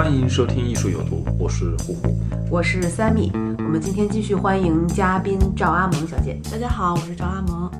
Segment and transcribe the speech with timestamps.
[0.00, 2.18] 欢迎收听艺术有毒，我是虎虎。
[2.50, 6.40] 我是三米，我们今天继续欢迎嘉宾赵阿萌小姐。
[6.50, 7.70] 大家好，我是赵阿萌。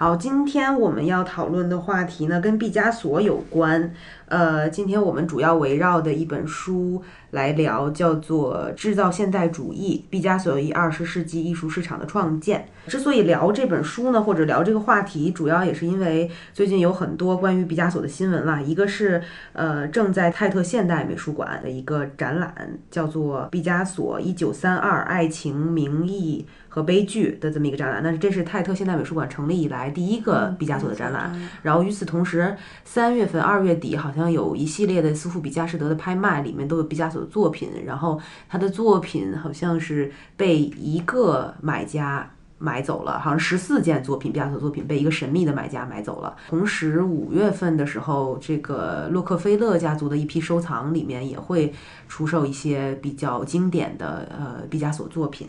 [0.00, 3.92] 好，今天我们要讨论的话题呢，跟毕加索有关。
[4.26, 7.02] 呃，今天我们主要围绕的一本书
[7.32, 12.68] 来聊，叫做《制造现代主义：毕加索与二十世纪艺术市场的创建》。
[12.88, 18.62] 之所以聊这本书呢，或者聊这个话题，主要也是因为最近有很多关于毕加索的新闻啦。
[18.62, 19.20] 一个是
[19.52, 22.54] 呃，正在泰特现代美术馆的一个展览，
[22.88, 28.02] 叫做《毕加索一九三二：爱情、名义和悲剧》的这么一个展览。
[28.02, 31.32] 那是这是泰特现代美术馆成立以来第一个毕加索的展览。
[31.62, 37.68] 然后与此同时，三月份、二月底好像有一系列的苏富比佳士得的拍卖，里面都有毕加索的作品。
[37.86, 46.36] 然后他的作品好像是被一个买家买走了，好像十四件作品，毕加索作品被一个神秘的买家买走了。
[46.48, 51.72] 同时，五月份的时候，这个洛克菲勒家族的一批收藏里面也会
[52.08, 55.48] 出售一些比较经典的呃毕加索作品。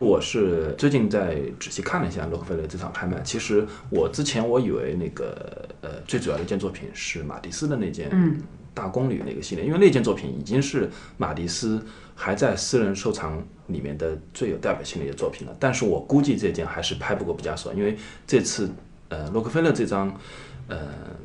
[0.00, 3.20] 我是最近在仔细看了一下洛克菲勒这场拍卖。
[3.20, 8.40] 其实我之前我以为那个呃最主要的一件作品是马蒂斯的那件嗯
[8.72, 11.84] 大公驴那个系列，因为那件作品已经是马蒂斯
[12.14, 15.54] 还在私人收藏里面的最有代表性的一个作品了。
[15.60, 17.94] 但是我估计这件还是拍不过毕加索，因为
[18.26, 18.70] 这次
[19.10, 20.18] 呃洛克菲勒这张
[20.68, 20.78] 呃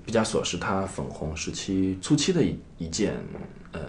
[0.06, 3.14] 毕加索是他粉红时期初期的一一件
[3.72, 3.82] 呃。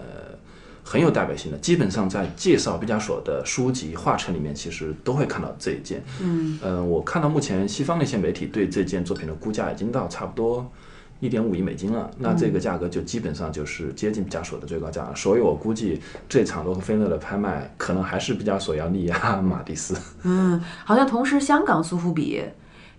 [0.89, 6.01] 很有代表性的，基本上在介绍毕加索的书籍、画册里面，其实都会看到这一件。
[6.21, 10.65] 嗯，呃，我看到目前西方的一些媒体对这件作品的估价已经到差不多
[11.19, 15.13] 一点五亿美金了，那这个价格就基本上就是接近毕加索的最高价了。
[15.13, 19.93] 所以我估计这场洛克菲勒的拍卖可能还是毕加索要力压马蒂斯。
[20.23, 22.41] 嗯，好像同时香港苏富比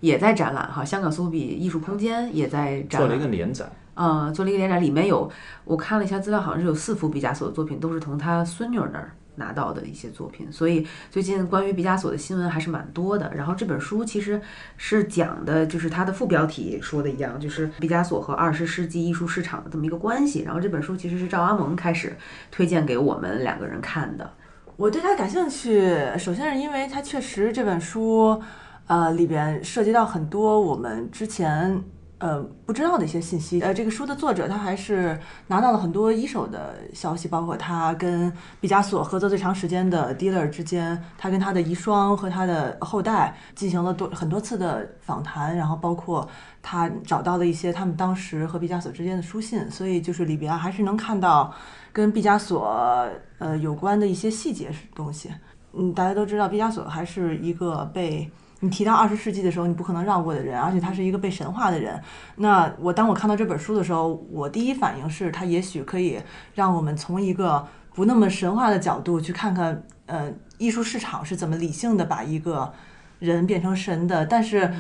[0.00, 5.28] 也在展览哈，香港苏富比艺术空间也在展览，做了一个联展，呃，做了一个联展，里面有
[5.64, 13.32] 我看了一下资料，好像是有四幅毕加索的作品，都是从他孙女那儿拿到的一些作品，所以最近关于毕加索的新闻还是蛮多的。
[13.34, 14.40] 然后这本书其实
[14.76, 20.42] 是讲的，就是它的副标题说的一样，就是毕加索和二十世纪艺术市场的这么一个关系。
[20.42, 22.16] 然后这本书其实是赵阿蒙开始
[22.52, 24.30] 推荐给我们两个人看的。
[24.76, 28.40] 我对他感兴趣，首先是因为他确实这本书，
[28.86, 31.82] 呃，里边涉及到很多我们之前
[32.18, 33.60] 呃不知道的一些信息。
[33.60, 46.28] 呃，这个书的作者他还是拿到了很多一手的消息，包括他跟毕加索合作最长时间的 dealer 之间，他跟他的遗孀和他的后代进行了多很多次的访谈，然后包括
[46.62, 51.52] 他找到了一些他们当时和毕加索之间的书信，所以就是里边还是能看到
[51.92, 53.08] 跟毕加索
[53.38, 55.30] 呃有关的一些细节东西。
[55.74, 58.28] 嗯，大家都知道毕加索还是一个被
[58.60, 62.00] 你提到二十世纪的时候，你不可能绕过的人，而且他是一个被神化的人。
[62.36, 66.18] 那我当我看到这本书的时候，我第一反应是他也许可以
[66.54, 72.72] 让我们从一个不那么神话的角度去看看，呃，艺术市场是怎么理性的把一个
[73.20, 74.26] 人变成神的。
[74.26, 74.72] 但是，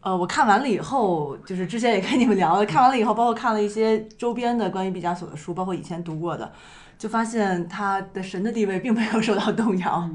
[0.00, 6.52] 呃，我看完了以后，就是之前也跟你们聊了，看完了以后，包括看了一些周边的关于毕加索的书，包括以前读过的，
[6.96, 10.08] 就发现他的神的地位并没有受到动摇。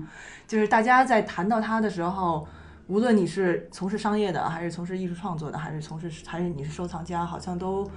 [0.47, 2.47] 就是大家在谈到他的时候，
[2.91, 7.89] 无论你是从事商业的，还是从事艺术创作的，还是从事还是你是收藏家，好像都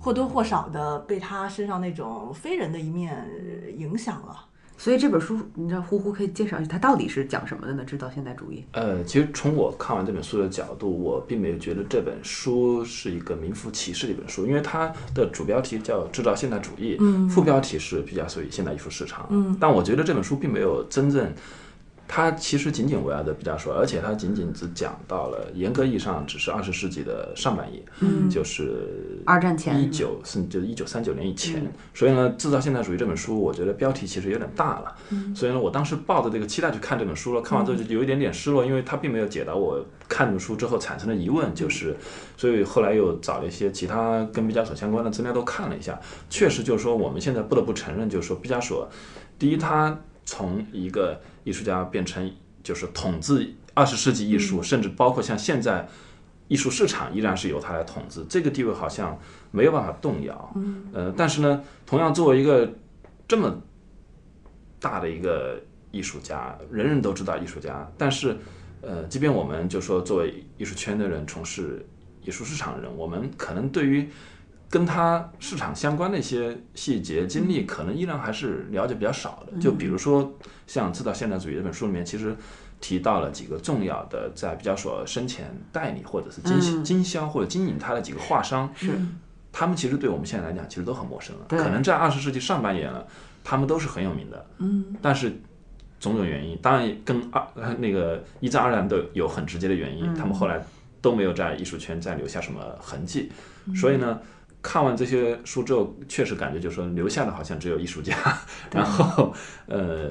[0.00, 4.36] 或多或少的被他身上那种非人的一面呃影响了。
[4.76, 7.84] 所以这本书，你知道呼呼可以介绍一下，它到底是讲什么的呢？
[7.84, 8.64] 制造现代主义。
[8.72, 19.28] 呃，其实从我看完这本书的角度，我并没有觉得这本书是一个名副其实的一本书，因为它的主标题叫《制造现代主义》，嗯副标题是毕加索与现代艺术市场。
[19.30, 21.32] 嗯但我觉得这本书并没有真正，
[22.06, 28.28] 它其实仅仅围绕着毕加索，而且它仅仅只讲到了严格意义上只是二十世纪的上半叶，嗯。
[28.30, 29.82] 就是二战前。
[29.82, 31.72] 一九甚至一九三九年以前。
[31.92, 34.94] 所以呢，《制造现代主义》这本书，我觉得标题其实有点大了。
[35.10, 35.34] 嗯。
[35.34, 41.96] 所以呢，我当时抱着这个期待去看这本书了，看完之后就有一点点失落，因为它并没有解答我看这本书之后产生的疑问，就是，
[42.36, 45.98] 所以后来又找了一些其他跟毕加索相关的资料都看了一下，
[46.28, 48.88] 确实就是说我们现在不得不承认，就是说毕加索，
[49.38, 52.32] 第一他从一个艺术家变成
[52.62, 55.88] 就是统治二十世纪艺术，甚至包括像现在。
[56.46, 59.18] 艺术市场依然是由他来统治，这个地位好像
[59.50, 60.52] 没有办法动摇。
[60.54, 62.70] 嗯，呃，但是呢，同样作为一个
[63.26, 63.62] 这么
[64.78, 65.58] 大的一个
[65.90, 68.36] 艺术家，人人都知道艺术家，但是，
[68.82, 71.84] 呃，即便我们就说作为艺术圈的人，从事
[72.22, 74.06] 艺术市场的人，我们可能对于
[74.74, 79.56] 跟他市场相关的一些细节经历，可能依然还是了解比较少的。
[79.60, 80.34] 就比如说
[80.66, 82.36] 像《制造现代主义》这本书里面，其实
[82.80, 88.90] 提到了几个重要的在毕加索生前代理或者是经经销或者经营他的几个画商，是
[89.52, 91.46] 他们其实对我们现在来讲，其实都很陌生了。
[91.50, 93.06] 可能在二十世纪上半叶了，
[93.44, 94.44] 他们都是很有名的。
[94.58, 95.30] 嗯，但是
[96.00, 100.60] 种种原因，当然跟二呃那个一战、二战都有很直接的原因，他们后来
[101.00, 103.30] 都没有在艺术圈再留下什么痕迹。
[103.74, 104.20] 所以呢，
[104.64, 108.16] 看完这些书之后，确实感觉就是说留下的好像只有艺术家，
[108.72, 109.32] 然后
[109.66, 110.10] 呃，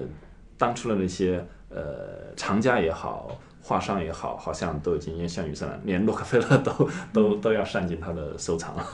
[0.58, 3.38] 当初的那些呃藏家也好。
[3.66, 8.86] 画商也好，好像都已经烟消云散了，连洛克菲勒都都都要善尽他的收藏了。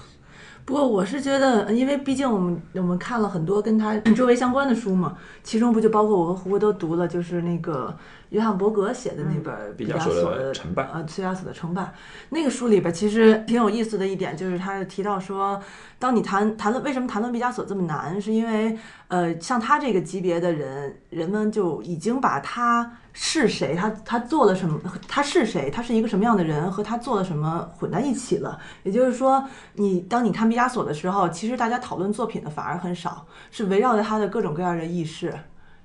[0.65, 7.95] 不过我是觉得，因为毕竟我们我们看了很多跟他周围相关的书嘛，其中不就包括我和胡胡都读了，就是那个
[8.29, 11.91] 约翰伯格写的那本毕加索的成败呃，毕加索的成败。
[12.29, 15.59] 那个书里边其实挺有意思的一点，就是他提到说，
[15.99, 18.75] 当你谈谈论为什么谈论毕加索这么难，是因为
[19.09, 22.91] 呃，像他这个级别的人，人们就已经把他。
[23.21, 23.75] 是谁？
[23.75, 24.79] 他他做了什么？
[25.05, 25.69] 他是谁？
[25.69, 26.71] 他是一个什么样的人？
[26.71, 28.57] 和他做了什么混在一起了？
[28.83, 29.43] 也就是说，
[29.73, 35.37] 你当你看毕加索的时候，其实大家讨论作品的反而很少，是围绕着他的各种各样的意识，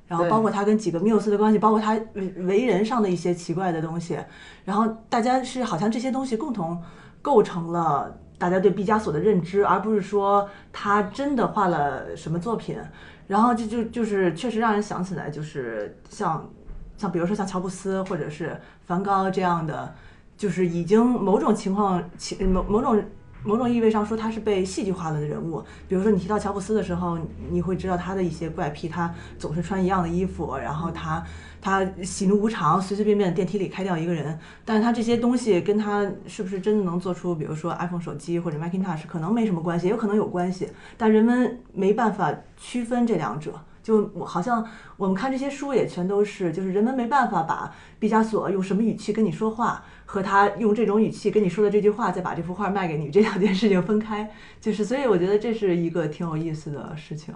[0.06, 4.16] 然后包括他跟几个缪斯的关系，包括他为为人上的一些奇怪的东西，
[4.64, 6.80] 然后大家是好像这些东西共同
[7.20, 12.78] 构成了大家对毕加索的认知，而不是说他真的画了什么作品。
[13.26, 16.48] 然后就就就是确实让人想起来，就是像。
[16.96, 18.56] 像比如说像乔布斯或者是
[18.86, 19.92] 梵高这样的，
[20.36, 23.02] 就是已经某种情况、情某某种
[23.44, 25.62] 某种意味上说他是被戏剧化了的人物。
[25.86, 27.18] 比如说你提到乔布斯的时候，
[27.50, 31.22] 你会知道他的一些怪癖，他总是穿一样的衣服，然后他
[31.60, 34.38] 他喜怒无常，随随便便电梯里开掉一个人。
[34.64, 43.52] 但是他这些东西跟他是不是真的能做出，比如说 iPhone 手机或者 Macintosh，可能没什么关系，也有可能有关系，但人们没办法区分这两者。
[43.84, 44.66] 就好像
[44.96, 54.28] 我们看这些书也全都是，就是人们没办法把毕加索用什么语气跟你说话，和他用这种语气跟你说的这句话，再把这幅画卖给你这两件事情分开，
[54.60, 57.34] 就是所以我觉得这是一个挺有意思的事情。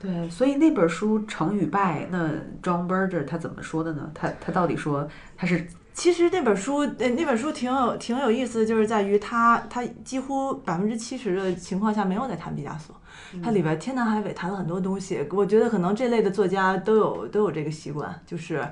[0.00, 2.30] 对，所以那本书成与败，那
[2.62, 4.10] John Berger 他怎么说的呢？
[4.14, 5.06] 他他到底说
[5.36, 5.64] 他是？
[5.94, 12.96] 其实那本书，呃，那本书挺有挺有意思的，就是在于他他几乎百分之七十的情况下没有在谈毕加索。
[13.42, 18.66] 它里边天南海北谈了很多东西，我觉得可能这类的作家都有都有这个习惯，就是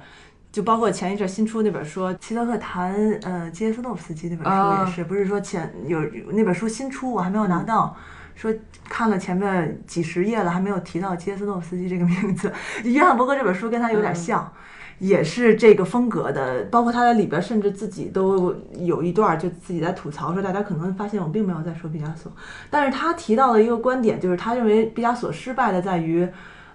[0.53, 6.01] 就包括前一阵新出那本书，齐泽克谈呃杰斯诺夫斯基那本书也是，不是说前有
[6.33, 7.97] 那本书新出我还没有拿到，
[8.35, 8.53] 说
[8.89, 12.53] 看了前面几十页了还没有提到杰斯诺夫斯基这个名字，
[12.85, 14.53] 约翰伯格这本书跟他有点像。
[15.01, 22.31] 也是这个风格的，包括他在里边，甚至自己都有一段就自己在吐槽说，大家可能发现我并没有在说毕加索，
[22.69, 26.29] 但是他提到了一个观点，就是他认为毕加索失败的在于，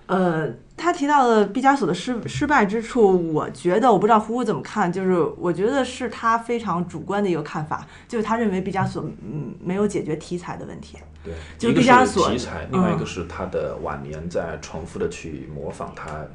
[0.08, 16.26] 呃，他提到了毕加索的失失败之处，我觉得我不知道胡胡怎么看，就是我觉得是他非常主观的一个看法，就是他认为毕加索嗯没有解决题材的问题，对，就毕加索题材，另外一个是他的晚年在重复的去模仿他。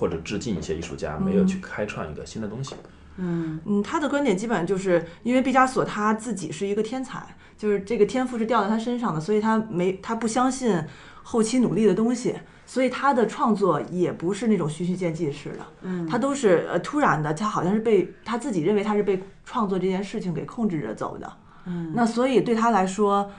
[0.00, 2.74] 或者致敬一些艺术家，没有去开创一个新的东西。
[3.18, 7.22] 嗯嗯，他的观点基本上就是因为毕加索他自己是一个天才，
[7.58, 10.82] 就是这个天赋是掉在他身上的，所以他没他不相信
[11.22, 15.66] 后期努力的东西，所以他的创作也不是那种循序渐进式的。
[15.82, 21.30] 嗯，他都是呃突然的，他好像是被他自己认为他是被创作这件事情给控制着走的。
[21.66, 23.30] 嗯，那所以对他来说。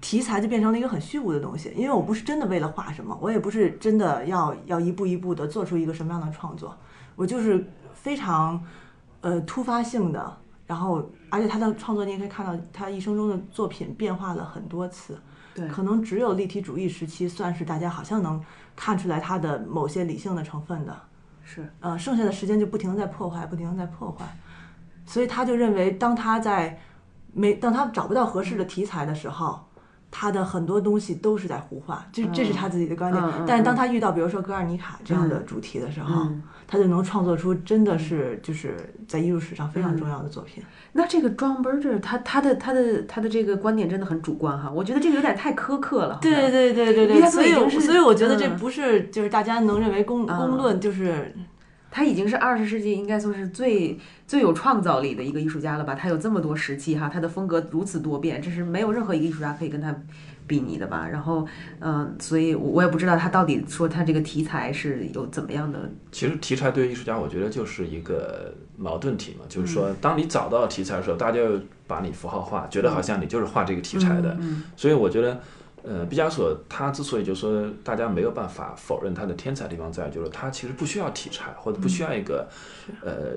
[0.00, 6.76] 题材就变成了一个很虚无的东西，因为我不是真的为了画什么，我也不是真的要要一步一步的做出一个什么样的创作，
[7.16, 8.62] 我就是非常
[9.22, 10.36] 呃突发性的，
[10.66, 15.18] 然后而且他的创作你也可以看到他一生中的作品变化了很多次，
[15.54, 18.40] 对，可能只有立体主义时期算是大家好像能
[18.76, 20.94] 看出来他的某些理性的成分的，
[21.42, 24.26] 是，呃，剩下的时间就不停的在破坏，不停的在破坏，
[25.06, 26.78] 所以他就认为当他在
[27.32, 29.65] 没当他找不到合适的题材的时候。
[30.10, 33.22] 他的很多东西都是在胡画，这这是他自己的观点。
[33.46, 36.26] 但是当他遇到比如说格尔尼卡这样的主题的时候，
[36.66, 40.64] 他就能创作出真的是就是在艺术史上非常重要的作品。
[40.92, 46.18] 那这个 John Berger 他他的他的他的这个观点真的很主观哈，我觉得这个有点太苛刻了。
[46.22, 51.34] 对对对对对，所以所以我觉得这不是就是大家能认为公公论就是。
[51.96, 55.94] 他已经是二十世纪应该说是最最有创造力的一个艺术家了吧？
[55.94, 59.96] 他有这么多时期哈，他的风格如此多变，这是没有任何一个艺术家可以跟他
[60.46, 61.08] 比拟的吧？
[61.10, 61.46] 然后，
[61.80, 74.36] 嗯、所以我我也不知道他到底说他这个题材是有怎么样的，其实题材对于艺术家，我觉得就是一个矛盾体嘛，就是说，当你找到题材的时候，大家又把你符号化，觉得好像你就是画这个题材的。
[74.76, 75.40] 所以我觉得，
[75.86, 82.48] 呃，毕加索他之所以就是说大家没有办法否认他的天才的地方在于，就是他其实不需要题材，或者不需要一个，
[83.02, 83.34] 呃。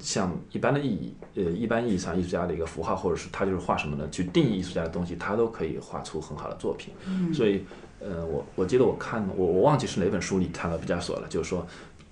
[0.00, 4.06] 像一般的意义，呃，一般意义上艺术家的一个符号，或者是他就是画什么呢？
[4.10, 6.92] 去定义艺术家的东西，他都可以画出很好的作品。
[7.32, 7.64] 所以，
[8.00, 11.64] 呃，我我记得我看我我忘记是哪本书里谈到毕加索了，就是说，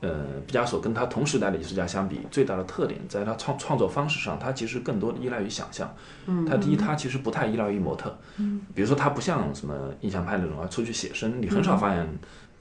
[0.02, 0.10] 呃，
[0.46, 5.94] 毕加索跟他同时代的艺术家相比，最大的特点在他创创作方式上，他其实更多的依赖于想象。
[6.26, 8.18] 嗯，他第一，他其实不太依赖于模特。
[8.36, 12.06] 嗯，比如说他不像什么印象派那种啊，出去写生，你很少发现。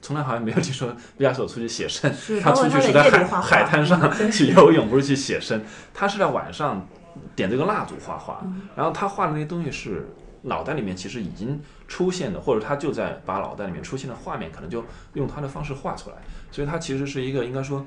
[0.04, 5.62] 从来好像没有听说毕加索出去写生，他出去是在海海滩上去游泳，不是去写生。
[5.94, 6.84] 他是在晚上
[7.36, 8.44] 点这个蜡烛画画，
[8.74, 10.08] 然后他画的那些东西是
[10.42, 14.84] 脑袋里面其实已经出现的，或者他就在把脑袋里面出现的画面，可能就
[15.14, 16.16] 用他的方式画出来。
[16.50, 17.84] 所以他其实是一个应该说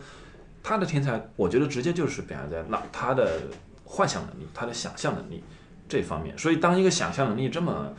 [0.64, 3.44] 他的天才，我觉得直接就是表现在脑他的
[3.84, 5.44] 幻想能力、他的想象能力
[5.88, 6.38] 这方面。
[6.38, 7.94] 所以当一个想象能力这么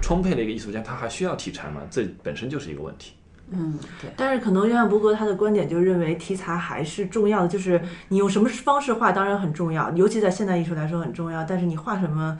[0.00, 1.80] 充沛的一个艺术家，他还需要题材吗？
[1.90, 3.14] 这本身就是一个问题。
[3.54, 11.44] 嗯，对，但是可能约翰伯格他的观点就认为题材还是重要的，就是你用什么方式画当然很重要，尤其在现代艺术来说很重要。
[11.44, 12.38] 但是你画什么，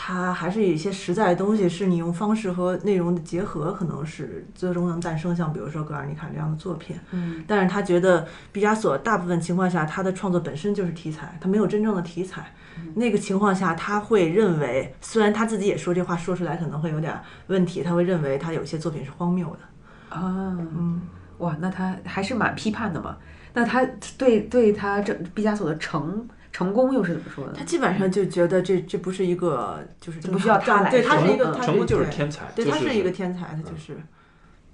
[0.00, 6.96] 它还是有一些实在的东西，是你用方式和内容的结合，可能是最终能诞生像比如说格尔尼卡这样的作品。
[7.10, 12.46] 嗯，但是他觉得毕加索大部分情况下他的创作本身就是题材，他没有真正的题材。
[12.94, 17.12] 那个情况下，他会认为，虽然他自己也说这话说出来可能会有点
[17.48, 20.16] 问题，他会认为他有些作品是荒谬的。
[20.16, 21.00] 啊，嗯，
[21.38, 23.16] 哇，那他还是蛮批判的嘛。
[23.52, 23.84] 那他
[24.16, 26.28] 对对他这毕加索的成
[26.58, 27.52] 成功又是怎么说的？
[27.52, 33.96] 他基本上就觉得这这不是一个，就是不需要他来说他是一个，成功就是天才对，他是是一个天才，他就是。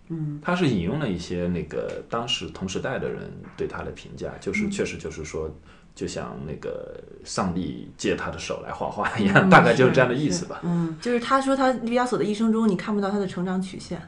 [0.08, 5.54] 嗯他是引用了一些那个当时同时代的人对他的评价，就是确实就是说，
[5.94, 10.60] 就像那个上帝借他的手来画画一样，大概就是这样的意思吧。
[10.62, 14.00] 嗯，就是他说他毕加索的一生中，你看不到他的成长曲线。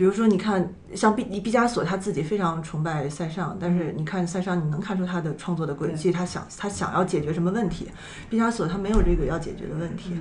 [0.00, 7.86] 比如说，你看像毕毕加索他自己非常崇拜塞尚，但是你看塞尚，你能看出他的创作的轨迹，他想他想要解决什么问题。
[8.30, 10.14] 毕加索他没有这个要解决的问题，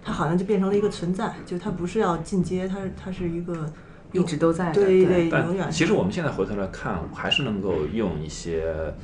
[0.00, 3.68] 他好像就变成了一个存在，就他不是要进阶，他是他是一个
[4.12, 5.28] 一直都在的对对。
[5.28, 8.94] 永远但其实我们现在回头来看，还是能够用一些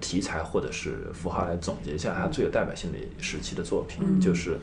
[0.00, 4.58] 题材或者是符号来总结一下他最有代表性的时期的作品，就是。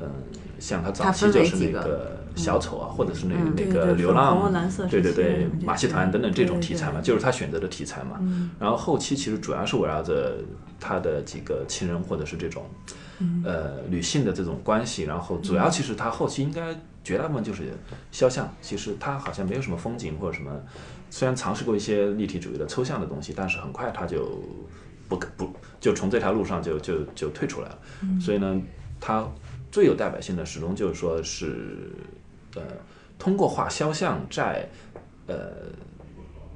[0.00, 0.10] 嗯，
[0.58, 4.52] 像他早期就是那个个小丑啊，或者是那那个流浪
[4.88, 8.20] 对对对马戏团等等这种题材嘛，对就是他选择的题材嘛。
[8.58, 10.38] 然后后期其实主要是围绕着
[10.78, 12.64] 他的几个情人或者是这种
[13.44, 17.72] 呃女性的这种关系，然后主要其实他后期应该绝大部分就是
[18.10, 20.50] 肖像，其实他好像没有什么风景或者什么，
[21.10, 24.40] 虽然尝试过一些立体主义的抽象的东西，但是很快他就
[25.08, 27.78] 不可不就从这条路上就就就退出来了。
[28.20, 28.60] 所以呢，
[29.00, 29.26] 他
[29.70, 31.92] 最有代表性的始终就是说是
[32.54, 32.62] 呃
[33.18, 34.68] 通过画肖像在
[35.26, 35.36] 呃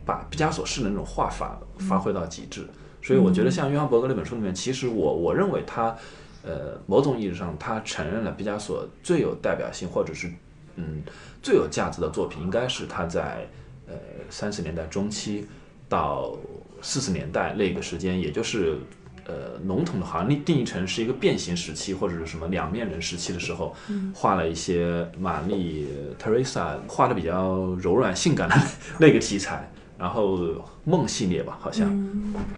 [0.04, 2.66] 把毕加索式的那种画法发挥到极致。
[3.02, 5.94] 所以我觉得像约翰伯格那本书里面，其实我我认为他
[6.42, 10.32] 呃某种意义上他承认了毕加索最有代表性或者是
[10.76, 11.02] 嗯
[11.42, 13.46] 最有价值的作品，应该是他在
[13.86, 13.94] 呃
[14.30, 15.46] 三十年代中期
[15.86, 16.34] 到
[16.80, 18.78] 四十年代那个时间，也就是
[19.26, 23.74] 呃笼统的好像定定义成是一个变形时期或者是什么两面人时期的时候，
[24.14, 25.88] 画了一些玛丽、
[26.18, 28.56] Teresa 画的比较柔软性感的
[28.98, 29.70] 那个题材。
[29.96, 30.36] 然后
[30.82, 31.88] 梦系列吧，好像，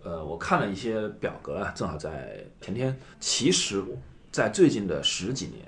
[0.02, 2.96] 呃，我看了一些表格啊，正好在前天。
[3.20, 3.84] 其实，
[4.32, 5.62] 在最近的十几年，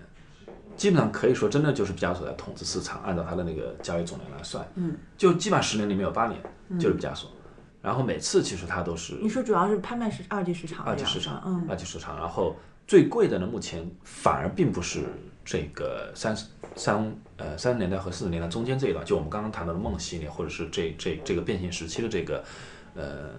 [0.79, 6.41] 基本上可以说，真的就是毕加索在统治市场，按照他的那个交易总量来算，嗯，就基本上十年里面有八年
[6.81, 7.31] 就是毕加索。
[7.81, 12.17] 然后每次其实它都是你说主要是拍卖市二级市场，二级市场，嗯，二级市场。
[12.17, 12.57] 然后
[12.87, 15.05] 最贵的呢，目前反而并不是
[15.45, 22.43] 这个三十三呃三十年代和四十年代中间这一段，就我们刚刚谈到的梦系列，或者是这这这个变形时期的这个
[22.95, 23.31] 呃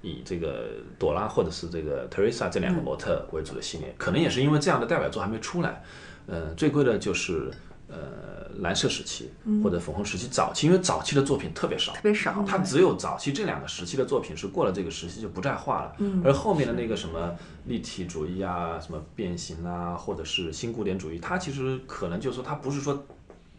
[0.00, 5.82] 以这个朵拉或者是这个 Teresa 这两个模特为主的系列，可能也是因为这样的代表作还没出来，
[6.26, 7.50] 呃，最贵的就是。
[7.94, 9.30] 呃，蓝色时期
[9.62, 12.42] 或者粉红时期早期，因为早期的作品特别少，特别少。
[12.48, 23.04] 它只有早期这两个时期的作品是过了这个时期就不再画了，而后面的那个什么立体主义啊、什么变形啊，或者是新古典主义，它其实可能就是说它不是说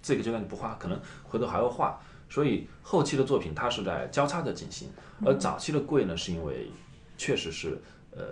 [0.01, 1.99] 这个阶段你不画，可能回头还要画，
[2.29, 4.89] 所以后期的作品它是在交叉的进行，
[5.25, 6.71] 而早期的贵呢，是因为
[7.17, 7.79] 确实是
[8.11, 8.23] 呃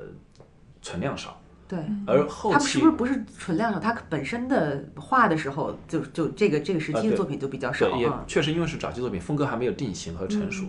[0.81, 1.40] 存量少，
[1.71, 3.79] 对，而后他们是不是不是纯量少？
[3.79, 8.25] 他本身的画的时候就就这个这个时期的作品就比较少对，也啊。
[8.27, 10.65] 确实因为是早期作品，风格还没有定型和成熟。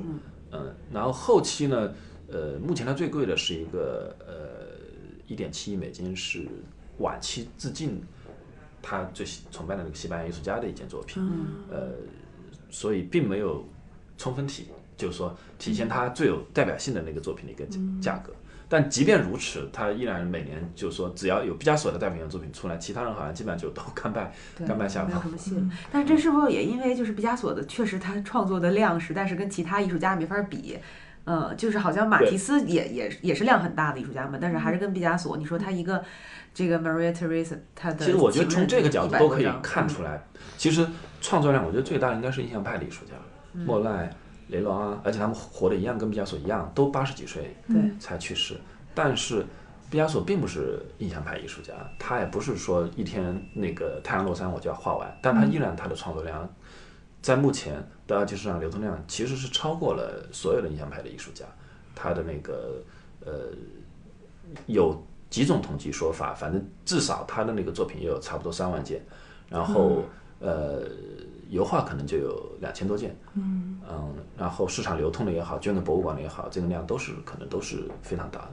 [0.52, 1.92] 嗯然后后期呢，
[2.28, 4.78] 呃，目前它最贵的是一个呃
[5.26, 6.46] 一点七亿美金，是
[6.98, 8.00] 晚期致敬
[8.80, 11.20] 他最喜崇拜的那个西班牙艺术家的一件作品。
[11.68, 11.88] 呃，
[12.70, 13.66] 所以并没有
[14.16, 18.32] 充分体，就是说体现他最有代表性的那个作品的一个价价格。
[18.72, 24.32] 但即便如此，他依然每年就是说，只要有毕加索的代表性作品出来，其他人好像基本上就都 甘拜
[24.66, 25.28] 甘拜下风没有什。
[25.28, 25.62] 么戏了。
[25.90, 30.78] 但是这是不是也因为就是毕加索的，确实他创作的量实在是跟其他艺术家没法比。
[31.24, 36.02] 嗯，就是好像马对蒂斯也也也是量很大的艺术家嘛，但是还是跟毕加索，你说他一个
[36.52, 39.98] 这个 Maria Theresa，他的其实我觉得从这个角度都可以看出。
[39.98, 40.24] 出来，
[40.56, 40.84] 其实
[41.20, 43.12] 创作量我觉得最大的应该是印象派的艺术家，
[43.52, 44.10] 莫奈、
[44.52, 47.56] 雷诺啊，而且他们活的一样，跟毕加索一样，都八十几岁
[47.98, 48.56] 才去世。
[48.94, 49.44] 但是
[49.90, 56.48] 毕加索并不是印象派艺术家，他也不是说一天那个太阳落山我就要画完，但他依然他的创作量
[57.20, 61.44] 在目前的二级市场流通量其实是超过了所有的印象派的艺术家，
[61.94, 62.82] 他的那个
[63.24, 63.32] 呃
[64.66, 69.00] 有几种统计说法，反正至少他的那个作品也有差不多三万件，
[69.48, 70.02] 然后、
[70.40, 70.82] 呃
[71.52, 73.78] 油画可能就有两千多件，嗯。
[74.38, 78.48] 然后市场流通的也好，捐给博物馆的也好，这个量都是可能都是非常大的，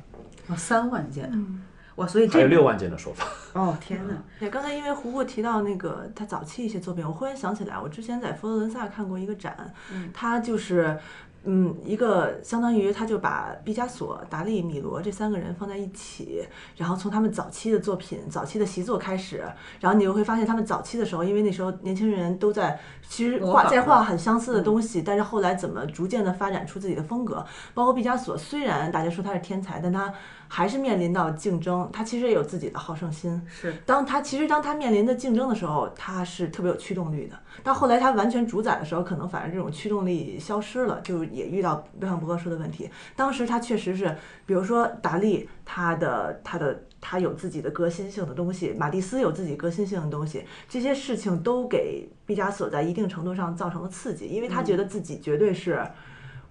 [0.53, 1.63] 哦三万件，嗯。
[1.95, 3.25] 哇，所以这还有六万件的说法。
[3.53, 9.73] 哦天哪，对，刚才因为胡胡提到那个他早期一些作品，我忽然想起来，我之前在佛罗伦萨看过一个展，
[10.13, 10.97] 他就是。
[11.45, 19.43] 嗯，一个相当于他就把毕加索、达利、米罗这三个人放在一起，然后从他们早期的作品、早期的习作开始，
[19.79, 22.77] 然后你就会发现他们早期的时候，因为那时候年轻人都在
[23.07, 30.13] 其实画在画很相似的东西，但是后来怎么逐渐的发展出自己的风格，包括毕加索，虽然大家说他是天才，但他
[30.51, 33.41] 还是面临到竞争，他其实也有自己的好胜心。
[33.47, 37.39] 是当他其实当他面临的竞争的时候，他是特别有驱动力的。
[37.63, 42.89] 到后来他完全主宰的时候，可能反而这种驱动力消失了，就也遇到像博哥说的问题。
[43.15, 55.85] 当时他确实是，比如说达利，他的他的他有自己的革新性的东西，马蒂斯有自己革新性的东西，这些事情都给毕加索在一定程度上造成了刺激，因为他觉得自己绝对是。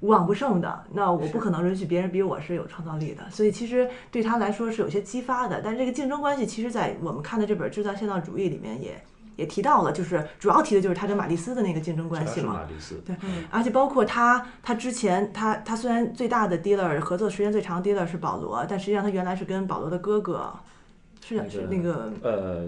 [0.01, 5.61] 无往不胜的，那我不可能允许别人比我是有创造力的，所以其实对他来说是有些激发的。
[5.63, 9.03] 但是这个竞争关系，其实，在我们看的这本《制造现代主义》里面也
[9.35, 12.55] 也提到了，就是主要提的就是他跟马蒂斯的那个竞争关系嘛。
[12.55, 13.17] 马蒂斯，对，
[13.51, 20.53] 而且包括他，他之前他他虽然最大的 dealer 合作时间最长的 dealer 是保罗，但实际上他原来是跟保罗的哥哥，
[21.25, 22.67] 是是那个呃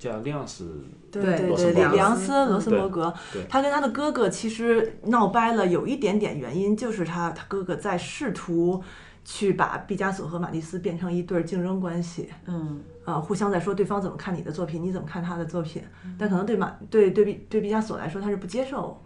[0.00, 0.82] 叫利昂斯，
[1.12, 3.14] 对对对对，里罗森伯格里昂斯罗斯伯格
[3.50, 8.82] 他跟他的哥哥其实闹掰了，有一点点原因就是他他哥哥在试图
[9.26, 15.82] 去把毕加索和马蒂斯变成一对儿竞争关系，嗯呃，互相在说对方怎么看你的作品，你怎么看他的作品，
[16.18, 19.02] 但可能对马对对毕对毕加索来说，他是不接受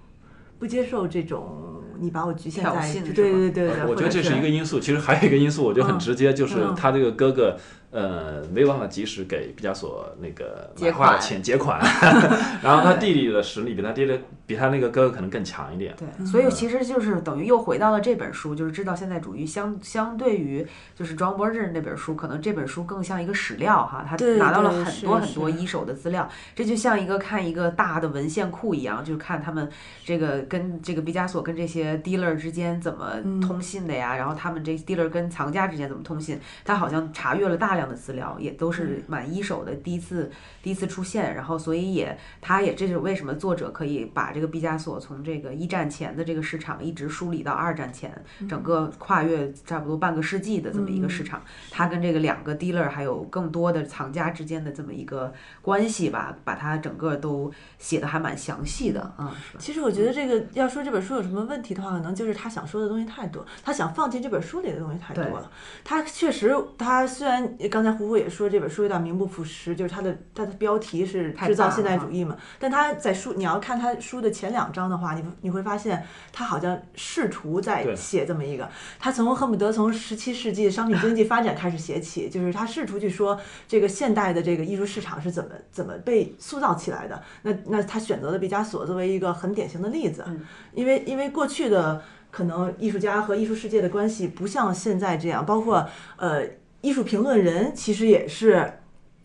[0.61, 4.79] 不接受这种你把我局限在，对对对对，我觉得这是一个因素。
[4.79, 7.57] 其实还有一个因素，我觉得很直接，就是嗯他这个哥哥，
[7.95, 11.21] 呃，没有办法及时给毕加索那个结买画的款。
[11.21, 11.81] 钱结款，
[12.61, 15.95] 然后他弟弟的实力比他爹的比他那个哥哥可能更强一点。
[15.97, 29.71] 对，所以其实就是等于又回到了这本书，就是知道现代主义相相对于就是 John Berger 那本书，可能这本书更像一个史料哈，他拿到了很多很多一手的资料，这就像一个看一个大的文献库一样，就是看他们
[30.05, 40.31] 这个跟这个毕加索跟这些 dealer 之间怎么通信的呀，然后他们这 dealer 跟藏家之间怎么通信，他好像查阅了大量的资料，也都是蛮一手的，第一次
[40.63, 59.35] 第一次出现，然后所以也他也这是为什么作者可以把这个毕加索从这个一战前的这个市场一直梳理到二战前，整个跨越差不多半个世纪的这么一个市场，他跟这个两个 dealer 还有更多的藏家之间的这么一个关系吧，把它整个都写的还蛮详细的啊。
[59.53, 65.51] 是其实我觉得这个要说这本书有什么问题的话，可能就是他想说的东西太多，他想放进这本书里的东西太多了。
[65.83, 87.21] 他确实，他虽然刚才胡胡也说这本书有点名不副实，就是它的它的标题是制造现代主义嘛，但他在书你要看他书的前两章的话，你你会发现他好像试图在写这么一个，他从恨不得从十七世纪商品经济发展开始写起，就是他试图去说这个现代的这个艺术市场是怎么怎么被塑造起来的。
[87.43, 90.25] 那那他选择了毕加索作为一个很典型的例子，
[90.75, 95.85] 因为因为过去的可能艺术家和艺术世界的关系不像现在这样，包括
[96.17, 96.47] 呃
[96.85, 98.71] 艺术评论人其实也是。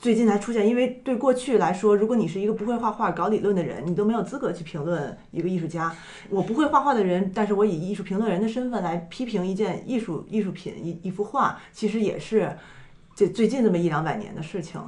[0.02, 5.93] 最近才出现，因为对过去来说，如果你是一个不会画画、搞理论的人，你都没有资格去评论一个艺术家。
[6.30, 12.50] 我不会画画的人，但是我以艺术评论人的身份来批评一件艺术艺术品、一一幅画，其实也是
[13.13, 14.80] 这最近这么一两百年的事情。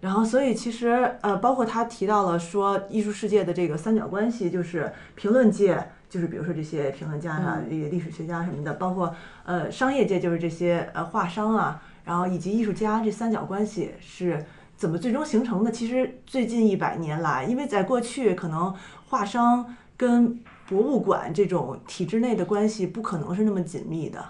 [0.00, 11.82] 然后，所以其实呃，包括他提到了说，艺术世界的这个三角关系，就是评论界，就是比如说这些评论家啊、这个历史学家什么的，包括呃商业界，就是这些呃画商啊。
[12.08, 14.42] 然后以及艺术家这三角关系是
[14.78, 15.70] 怎么最终形成的？
[15.70, 18.74] 其实最近一百年来，因为在过去可能
[19.08, 24.24] 画商跟博物馆这种体制内的关系不可能是那么紧密的，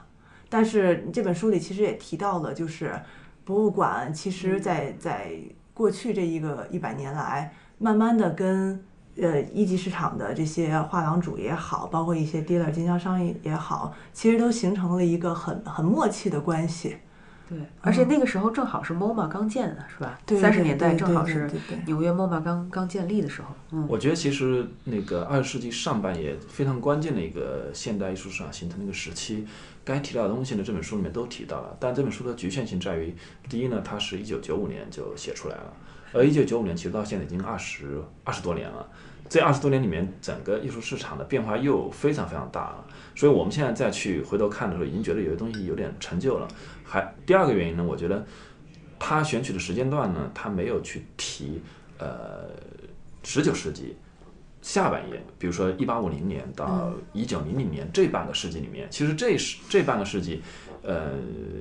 [0.49, 3.01] 但是这本书里其实也提到了，就是
[3.45, 5.31] 博物馆其实在在
[5.73, 8.85] 过去这一个一百年来，慢慢的跟
[9.21, 16.97] 呃一级市场的这些画廊主也好，包括一些 dealer 经销商也好，其实都形成了一个很很默契的关系。
[17.49, 20.19] 对，而且那个时候正好是 MoMA 刚建的，是吧？
[20.27, 21.51] 对，三十年代正好是
[21.87, 23.49] 纽约 MoMA 刚刚建立的时候。
[23.71, 29.47] 嗯，我觉得其实那个二十世纪上半叶非常关键的一个现代艺术市场形成的一个时期，
[29.85, 31.75] 该提到的东西呢，这本书里面都提到了。
[31.81, 33.15] 但这本书的局限性在于，
[33.49, 35.73] 第一呢，它是一九九五年就写出来了，
[36.13, 38.87] 而一九九五年其实到现在已经二十二十多年了。
[39.29, 46.49] 这二十多年里面，整个艺术市场的变化又非常非常大了，所以我们现在再去回头看的时候，已经觉得有些东西有点陈旧了。
[46.83, 48.25] 还第二个原因呢，我觉得
[48.99, 51.61] 他选取的时间段呢，他没有去提
[51.99, 52.49] 呃
[53.23, 53.95] 十九世纪
[54.62, 60.41] 下半叶，比如说一八五零年到一九零零年这半个世纪里面，其实这是这半个世纪，
[60.83, 61.12] 呃，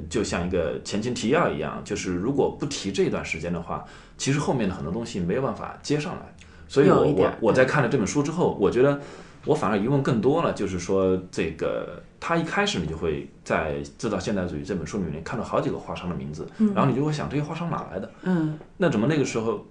[0.10, 3.86] 就像一个前情提要一样，就是如果不提这段时间的话，
[4.18, 6.22] 其实后面的很多东西没有办法接上来。
[6.68, 9.00] 所以我我我在看了这本书之后，我觉得
[9.46, 18.12] 我反而疑问更多了，就是说这个他一开始你就会在《制造现代主义》这本书里面看到好几个画商的名字，然后你就会想这些画商哪来的？
[18.24, 19.66] 嗯，那怎么那个时候，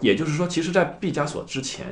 [0.00, 1.86] 也就是说，其实，在毕加索之前，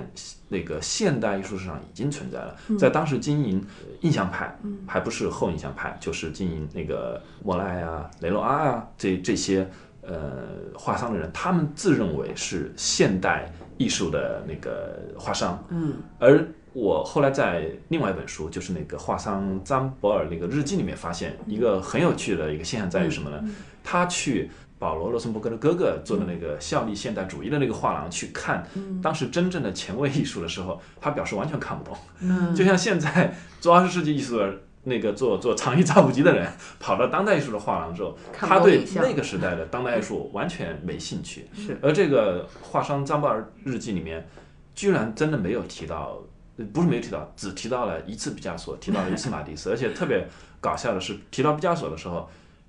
[0.49, 4.55] 那个现代艺术市场已经存在了，在当时经营呃印象派，
[4.87, 9.67] 还不是后印象派，就是经营那个莫奈啊、雷诺阿啊这这些
[10.03, 10.33] 呃
[10.75, 23.41] 画商的人，他们自认为是现代艺术的那个画商，嗯，而我后来在另外一本书，就是那个画商张博尔那个日记里面发现一个很有趣的一个现象在于什么呢？
[23.83, 28.67] 他去保罗·罗森伯格的哥哥做的那个效力现代主义的那个画廊去看
[29.01, 31.97] 当时真正的前卫艺术的时候，他表示完全看不懂。
[32.21, 32.55] 嗯。
[32.55, 34.53] 就像现在做二十世纪艺术的
[34.85, 36.47] 那个做做长衣扎普吉的人，
[36.79, 41.49] 跑到当代艺术的画廊之后，他对那个时代的当代艺术完全没兴趣。
[41.55, 41.79] 是。
[41.83, 44.27] 而这个画商张伯尔日记里面，
[44.75, 46.19] 居然真的没有提到，
[46.57, 50.27] 呃不是没有提到，只提到了一次毕加索，提到了一次马蒂斯， 而且特别
[50.61, 52.29] 搞笑的是，提到毕加索的时候，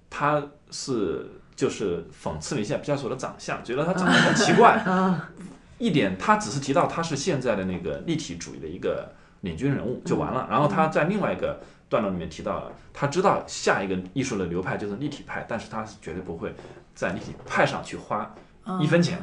[0.09, 5.29] 他是就是讽刺了一下毕加索的长相，觉得他长得很奇怪，啊，
[5.77, 10.47] 一点他只是提到他是现在的那个立体主义的一个领军人物就完了。
[10.49, 16.53] 然后他在另外一个段落里面提到了，他知道下一个艺术的流派就是立体派，但是他是绝对不会
[16.93, 18.33] 在立体派上去花
[18.81, 19.19] 一分钱。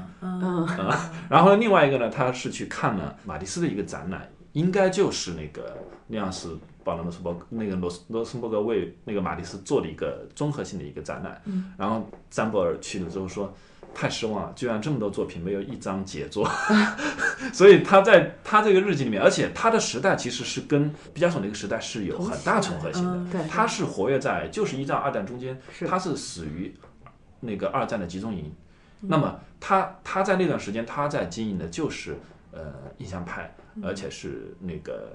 [1.29, 6.49] 然后另外一个呢，他是去看了马蒂斯的一个展览，应该就是那个那样是
[6.85, 11.43] 保罗·罗斯伯格那个罗斯罗斯伯格为那个马蒂斯做的一个综合性的一个展览。
[11.77, 13.53] 然后詹伯尔去了之后说。
[13.95, 16.49] 太失望了，居然这么多作品没有一张杰作，
[17.53, 23.17] 所以他在他这个日记里面，而且他的时代其实是跟毕加索那个时代是有很大重合性的。
[23.17, 23.49] 嗯对。
[23.49, 25.87] 他是活跃在就是一战、二战中间，是。
[25.87, 26.75] 他是死于
[27.41, 28.53] 那个二战的集中营。
[29.01, 32.17] 那么他他在那段时间，他在经营的就是
[32.53, 32.61] 呃
[32.99, 33.53] 印象派，
[33.83, 35.13] 而且是那个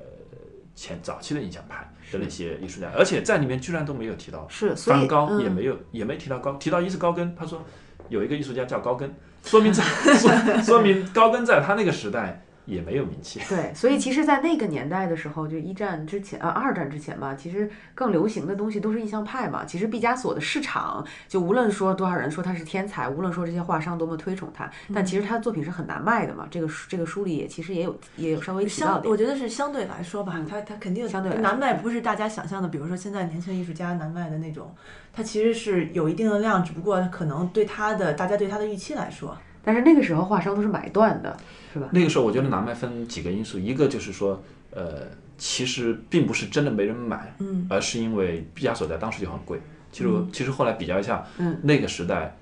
[0.75, 5.41] 前早期的印象派的那些艺术家，而且在里面居然都没有提到是，梵高，嗯。
[5.41, 7.63] 也没有也没提到高，提到一次高更，他说
[8.09, 9.09] 有一个艺术家叫高更，
[9.43, 9.83] 说明在
[10.17, 13.41] 说说明高更在他那个时代也没有名气。
[13.49, 19.65] 对，所以其实，在那个年代的时候，就一战之前，呃，二战之前吧，其实更流行的东西都是印象派嘛。
[19.65, 26.47] 其实毕加索的市场，就无论说多少人说他是天才，无论说这些画商多么推崇他，但其实他的作品是很难卖的嘛。
[26.49, 29.17] 这个书这个书里也其实也有也有稍微提到的，我。
[29.17, 34.71] 觉得是相对来说吧，他他肯定相对难卖不是大家想象的，比如说现在年轻艺术家难卖的那种，
[35.11, 39.35] 他其实是有一定的量，只不过可能对他的大家对他的预期来说，
[39.67, 41.35] 但是那个时候画商都是买断的，
[41.73, 41.89] 是吧？
[41.91, 45.01] 那个时候我觉得拿卖分几个因素，一个就是说，呃，
[45.37, 49.59] 其实并不是真的没人买，嗯，而是因为毕加索在当时就很贵。
[49.91, 52.33] 其实、其实后来比较一下，嗯，那个时代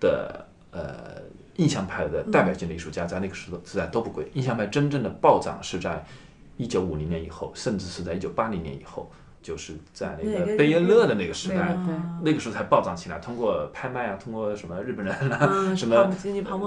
[0.00, 1.20] 的呃
[1.56, 6.02] 印象派的代表性的艺术家在那个时时代都不贵，印象派真正的暴涨是在
[6.56, 16.08] 一九五零年以后，甚至是在一九八零年以后，就是在那那个个贝耶勒的那个时代，对那个时候才暴涨起来，通过拍卖啊，通过什么日本人啊，嗯 什么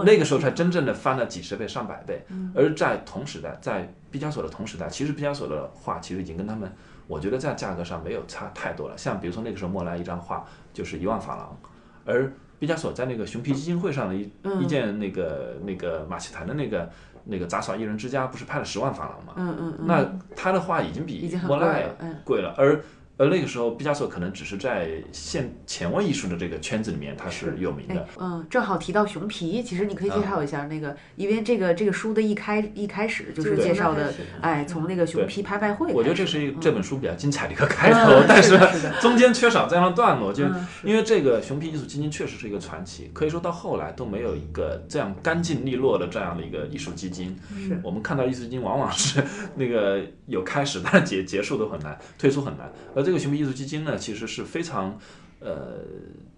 [0.06, 2.24] 那个时候才真正的翻了几十倍、上百倍。
[2.54, 6.70] 而在同时代，在毕加索的同时代，其实毕加索的画其实已经跟他们，
[7.08, 8.98] 我觉得在价格上没有差太多了。
[8.98, 11.58] 像比如说那个时候莫奈一张画就是一万法郎，
[12.06, 14.30] 而毕加索在那个熊皮基金会上的一、
[14.62, 16.90] 一件那个那个马戏团的那个
[17.26, 19.34] 那个杂耍艺人之家，不是拍了十万法郎吗？
[19.36, 22.82] 嗯嗯嗯，那他的画已经比莫奈贵了嗯贵了，而
[23.18, 38.60] 而那个时候毕加索可能只是在现前卫艺术的这个圈子里面他是有名哎的。，嗯，正好提到熊皮，其实你可以介绍一下那个，因为这个这个书的一开一开始就是介绍的哎，从那个熊皮拍卖会，我觉得这是一嗯这本书比较精彩的一个开头， 嗯但是
[39.00, 47.36] 中间缺少这样的段落，就嗯因为这个熊皮艺术基金确实是一个传奇，可以说到后来都没有一个这样干净利落的这样的一个艺术基金。
[47.58, 49.24] 是我们看到艺术基金往往是
[49.56, 52.72] 那个有开始，但是结结束都很难，退出很难。
[52.96, 54.98] 而这个熊皮艺术基金呢，其实是非常
[55.40, 55.80] 呃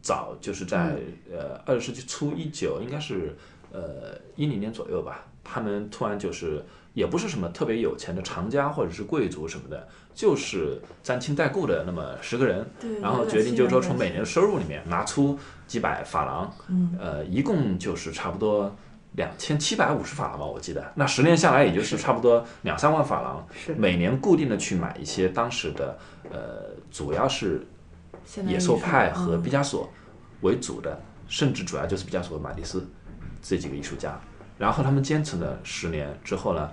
[0.02, 0.98] 早，就是在
[1.32, 3.36] 呃二十世纪初一九应该是
[3.72, 12.66] 呃一零年左右吧，他们突然就是也不是什么特别有钱的藏家或者是贵族什么的，就是沾亲带故的那么十个人，
[13.02, 16.96] 然后决定就是说从每年的收入里面拿出几百法郎，嗯。
[17.00, 18.76] 呃，一共就是差不多
[19.18, 20.92] 两千七百五十法郎吧，我记得。
[20.96, 23.74] 那十年下来，也就是差不多两三万法郎，是。
[23.74, 25.98] 每年固定的去买一些当时的
[26.32, 27.66] 呃，主要是
[28.46, 29.42] 野兽派和嗯。
[29.42, 29.90] 毕加索
[30.42, 32.88] 为主的，甚至主要就是毕加索和马蒂斯
[33.42, 34.20] 这几个艺术家。
[34.56, 36.72] 然后他们坚持了十年之后呢，呃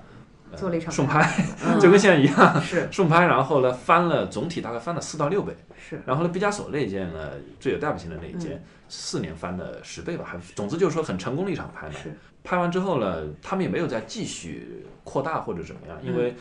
[0.56, 1.28] 做了一场顺拍，
[1.80, 5.54] 就跟现在一样，是 顺拍，然后呢翻了总体大概翻了四到六倍。
[5.76, 7.30] 是然后呢，毕加索那一件呢，
[7.60, 11.92] 最有代表性的那一件，四年翻了十倍吧，还总之就是说很成功的一场拍卖。
[11.92, 16.34] 是拍完之后呢，他们也没有再继续扩大或者怎么样，因为、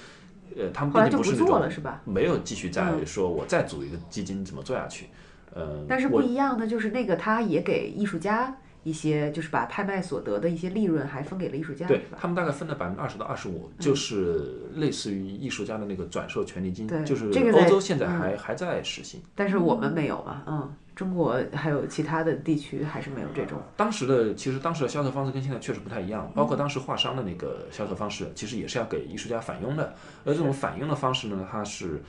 [0.55, 2.01] 呃，他们后来就不毕竟不是那种做了是吧？
[2.05, 5.07] 没有继续再嗯说我再组一个基金怎么做下去。
[5.53, 12.01] 呃，但是不一样的就是那个他也给艺术家一些，就是把拍卖所得的一些利润还分给了艺术家，对？
[12.17, 19.21] 他们大概分了百分之二十到二十五，就是类似于艺术家的那个转售权利金对，就是欧洲现在嗯还、还在实行。
[19.35, 29.93] 但是我们没有嘛，嗯，中国还有其他的地区还是没有这种，当时的其实当时的销售方式跟现在确实不太一样，包括当时画商的那个销售方式，其实也是要给艺术家返佣的。
[30.25, 32.01] 而这种返佣的方式呢，它是，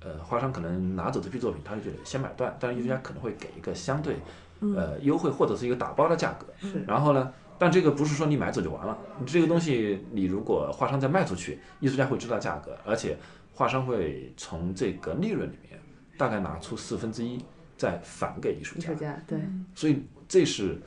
[0.00, 4.16] 呃，画商可能拿走这批作品，他就觉得先买断，但是艺术家可能会给一个相对，
[4.60, 6.46] 呃，优惠或者是一个打包的价格。
[6.86, 13.16] 然后呢，但这个不是说你买走就完了，你这个东西你如果画商再卖出去，艺术家会知道价格，而且
[13.54, 15.80] 画商会从这个利润里面
[16.18, 17.42] 大概拿出四分之一
[17.76, 19.00] 再返给艺术家艺术。
[19.00, 19.38] 家对，
[19.74, 20.78] 所以这是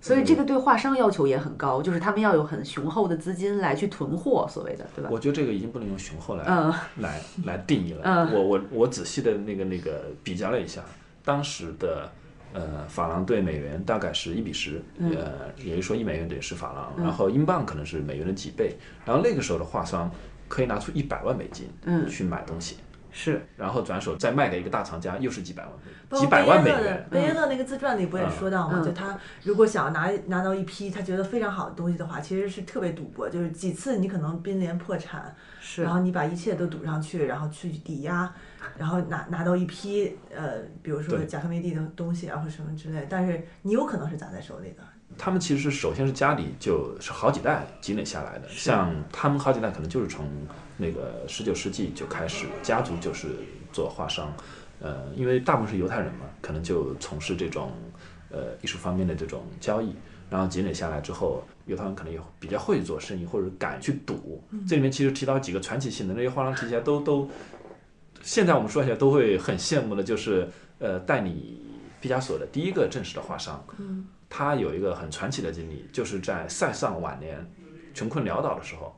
[0.00, 5.08] 所以这个对画商要求也很高，就是他们要有很雄厚的资金来去囤货，所谓的对吧？
[5.12, 8.02] 我觉得这个已经不能用雄厚来、嗯 来来定义了。
[8.04, 10.82] 嗯我我我仔细的那个那个比较了一下，
[11.24, 12.10] 当时的
[12.52, 15.14] 呃法郎对美元大概是一比十、嗯。
[15.16, 20.10] 呃，也就是说一美元等于十法郎，然后英镑可能是美元的几倍，然后那个时候的画商
[20.48, 22.08] 可以拿出一百万美金嗯。
[22.08, 22.76] 去买东西，
[23.12, 27.08] 是然后转手再卖给一个大藏家，又是几百万美几百万美贝耶勒的元。
[27.10, 28.80] 贝耶勒那个自传里不也说到吗？
[28.80, 38.32] 嗯就他如果想要拿拿到一批他觉得非常好的东西的话，其实是特别赌博，就是几次你可能濒临破产，是然后你把一切都赌上去，然后去抵押，
[38.78, 44.82] 然后拿拿到一批呃，比如说对贾科梅蒂的东西啊或什么之类，但是你有可能是砸在手里的。
[45.18, 50.26] 他们其实首先是家里就是好几代积累下来的，像他们好几代可能就是从
[50.82, 53.28] 那个十九世纪就开始，家族就是
[53.72, 54.34] 做画商，
[54.80, 57.70] 呃，因为大部分是犹太人嘛，可能就从事这种
[58.30, 59.94] 呃艺术方面的这种交易，
[60.28, 64.42] 然后积累下来之后，犹太人可能也比较会做生意或者敢去赌。
[64.68, 67.30] 这里面其实提到几个传奇性的那些画商提起来都都，
[68.20, 70.48] 现在我们说起来都会很羡慕的，就是
[70.80, 71.64] 呃代理
[72.00, 73.64] 毕加索的第一个正式的画商。
[74.28, 77.46] 他有一个很传奇的经历，就是在塞尚晚年
[77.92, 78.96] 穷困潦倒的时候，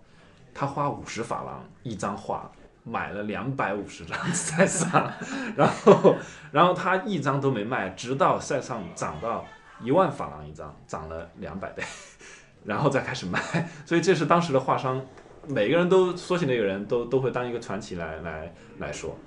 [0.54, 2.50] 他花五十法郎一张画
[2.84, 5.10] 买了两百五十张塞尚，
[5.56, 6.16] 然后
[6.52, 9.44] 然后他一张都没卖，直到塞尚涨到
[9.82, 11.82] 一万法郎一张，涨了两百倍，
[12.64, 13.40] 然后再开始卖。
[13.84, 15.04] 所以这是当时的画商，
[15.48, 19.18] 每个人都说起那个人都都会当一个传奇来来来说。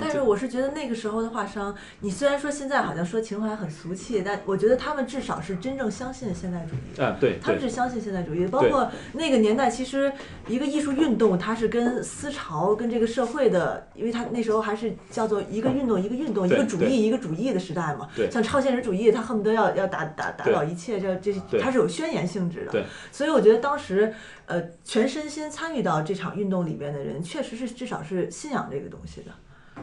[0.00, 7.06] 但是我是觉得那个时候的画商，你虽然说现在好像说情怀很俗气，但我觉得他们至少是真正相信现代主义的。
[7.06, 10.12] 啊，对对他们是相信现代主义，包括那个年代，其实
[10.46, 18.08] 一个艺术运动，它是跟思潮、跟这个社会的，因为它那时候还是叫做一个运动一个运动，一个主义一个主义的时代嘛。
[18.14, 22.72] 对像超现实主义，它恨不得要要打打打倒一切，这这对它是有宣言性质的。
[22.72, 24.12] 对，所以我觉得当时
[24.46, 29.30] 呃全身心参与到这场运动里边的人，确实是至少是信仰这个东西的。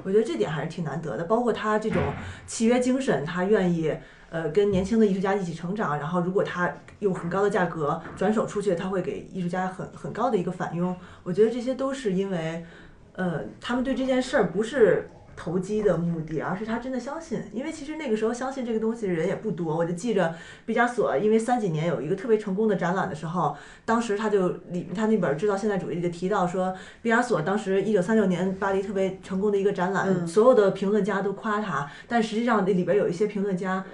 [0.04, 1.24] 我觉得这点还是挺难得的。
[1.26, 2.02] 包括他这种
[2.46, 3.94] 契约精神，他愿意
[4.30, 10.96] 呃跟年轻的艺术家一起成长，然后如果他用很高的价格转手出去，他会给艺术家很很高的一个返佣。
[11.24, 12.66] 我觉得这些都是因为
[13.14, 15.10] 呃他们对这件事儿不是。
[15.38, 19.78] 投机的目的，而是他真的相信，因为其实那个时候相信这个东西的人也不多。
[19.78, 33.86] 我就记着毕加索，因为三几年有一个特别成功的展览的时候，当时他就里他那本《制造现代主义》里就提到说，毕加索当时一九三六年巴黎特别成功的一个展览，所有的评论家都夸他，但实际上那里边有一些评论家。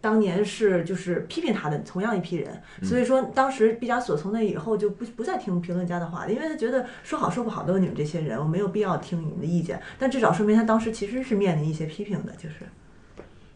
[0.00, 9.80] 当年是就是批评他的同样一批人，所以说当时毕加索从那以后就不不再听评论家的话，因为他觉得说好说不好都是你们这些人，我没有必要听你们的意见。
[9.98, 12.56] 但至少说明他当时其实是面临一些批评的，就是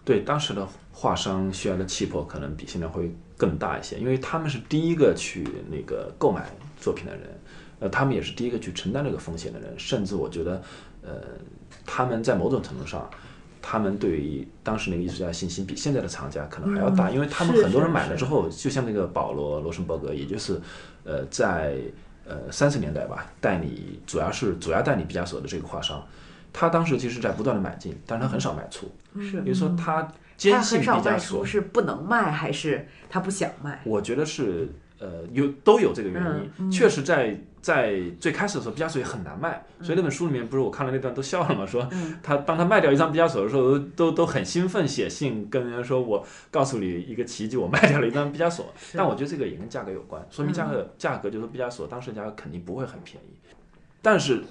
[0.04, 6.50] 对当时的画商需要的气魄可能比现在会更大一些，因为他们是第一个去那个购买
[6.80, 7.40] 作品的人，
[7.78, 10.62] 呃，他们也是第一个去承担这个风险的人，甚至我觉得，
[11.02, 11.22] 呃，
[11.86, 13.08] 他们在某种程度上。
[13.62, 20.60] 他们对于当时那个艺术家的信心比现在的藏家可能还要大，因为他们很多人买了之后，就像那个保罗·罗森伯格，也就是，
[21.04, 21.76] 呃，在
[22.26, 26.04] 呃三十年代吧，代理主要是主要代理毕加索的这个画商，
[26.52, 33.80] 他当时其实在不断的买进，但是他很少卖出，是，比如说他坚信毕加索是不能卖，还是他不想卖？
[33.84, 34.68] 我觉得是。
[35.00, 36.22] 呃，有都有这个原
[36.58, 41.88] 因，确实在在最开始的时候，毕加索也很难卖，所以那本书里面不是我看了那段都笑了嘛，说
[42.22, 48.72] 他当他卖掉一张毕加索的时候，都都很兴奋，写信跟人家说，我告诉你一个奇迹，我卖掉了一张毕加索。
[48.94, 53.36] 但我觉得这个也跟价格有关，说明价格价格就是毕加索当时价格肯定不会很便宜。
[54.02, 54.42] 但是，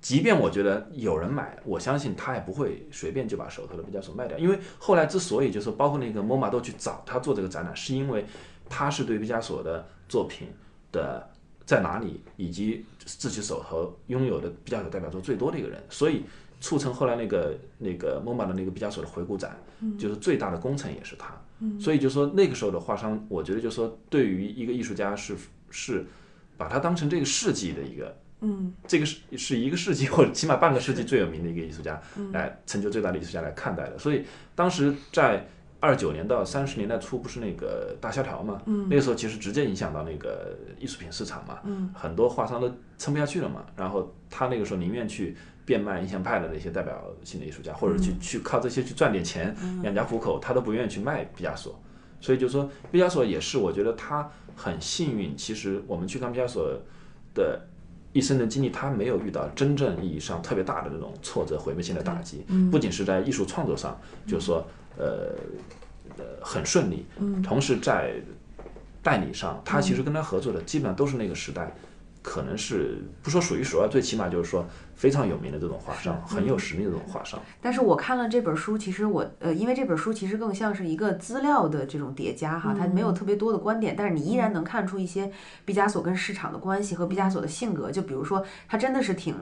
[0.00, 8.24] 即便我觉得有人买，我相信他也不会随便就把手头的毕加索卖掉，因为后来之所以就是包括那个 MoMA 都去找他做这个展览，是因为。
[8.68, 10.48] 他是对毕加索的作品
[10.90, 11.30] 的
[11.66, 16.22] 在哪里，以及自己手头拥有的毕加索代表作最多的一个人，所以
[16.60, 19.56] 促成后来那个那个 MoMA 的那个毕加索的回顾展，
[19.98, 21.34] 就是最大的功臣也是他。
[21.80, 25.34] 所以就说那个时候的画商，我觉得就说对于一个艺术家是
[25.70, 26.04] 是
[26.56, 32.00] 把他当成这个世纪的一个，嗯，这个是是一个世纪或者起码半个世纪最有名的一个艺术家
[32.32, 33.98] 来成就最大的艺术家来看待的。
[33.98, 34.24] 所以
[34.54, 35.46] 当时在。
[35.84, 38.62] 二九年到三十年代初不是那个大萧条嘛？
[38.64, 41.58] 嗯，那个时候其实直接影响到那个艺术品市场嘛。
[41.64, 43.66] 嗯，很多画商都撑不下去了嘛。
[43.76, 51.78] 然后他那个时候宁愿去变卖印象派的那些代表性的艺术家，或者去去靠这些去赚点钱养家糊口，他都不愿意去卖毕加索。
[52.18, 55.36] 所以就说毕加索也是，我觉得他很幸运。
[55.36, 56.74] 其实我们去看毕加索
[57.34, 57.60] 的
[58.14, 62.42] 一生的经历，他没有遇到真正意义上特别大的那种挫折、毁灭性的打击。
[62.48, 64.66] 嗯，不仅是在艺术创作上，就是说。
[64.96, 65.36] 呃，
[66.18, 67.04] 呃，很顺利。
[67.18, 68.14] 嗯，同时在
[69.02, 71.74] 代理上，他其实跟他合作的基本上都是那个时代，
[72.22, 74.66] 可能是不说数一数二，最起码就是说。
[74.94, 77.40] 非常有名的这种画商，很有实力的这种画商。
[77.60, 85.30] 但是我看了这本书，其实我呃，因为这本书其实更像是一个资料的这种叠加哈，它没有特别多的观点，但是你依然能看出一些
[85.64, 87.90] 毕加索跟市场的关系和毕加索的性格。
[87.90, 89.34] 就比如说，他真的是挺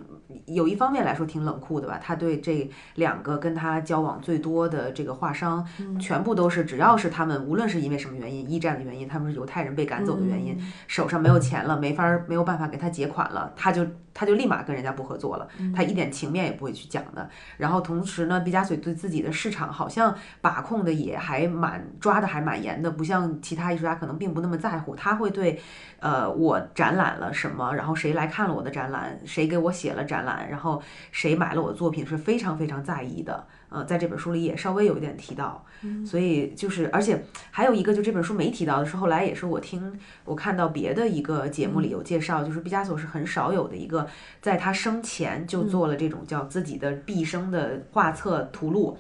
[0.47, 2.01] 有一方面来说挺冷酷的吧？
[2.03, 5.67] 他对这两个跟他交往最多的这个画商，
[6.01, 15.42] 全部都是只要是他们，无论是因为什么原因，一战的原因，他们是犹太人被赶走的原因，手上没有钱了，没法没有办法给他结款了，他就他就立马跟人家不合作了。
[15.75, 17.29] 他一点情面也不会去讲的。
[17.57, 24.95] 然后同时呢，毕加索对自己的市场好像把控的也还蛮抓的，还蛮严的，不像其他艺术家可能并不那么在乎。
[24.95, 25.61] 他会对，
[26.01, 33.47] 呃，我展览了什么，然后谁来看了我的展览，谁给我写了展览，然后谁买了我的作品，是非常非常在意的。
[33.73, 35.65] 呃，在这本书里也稍微有一点提到，
[36.07, 44.07] 所以就是，而且还有一个，就这本书没提到的是，后来也是我听我看到别的一个节目里有介绍，就是毕加索是很少有的一个，
[44.41, 48.99] 在他生前就做了这种叫自己的毕生的画册图录，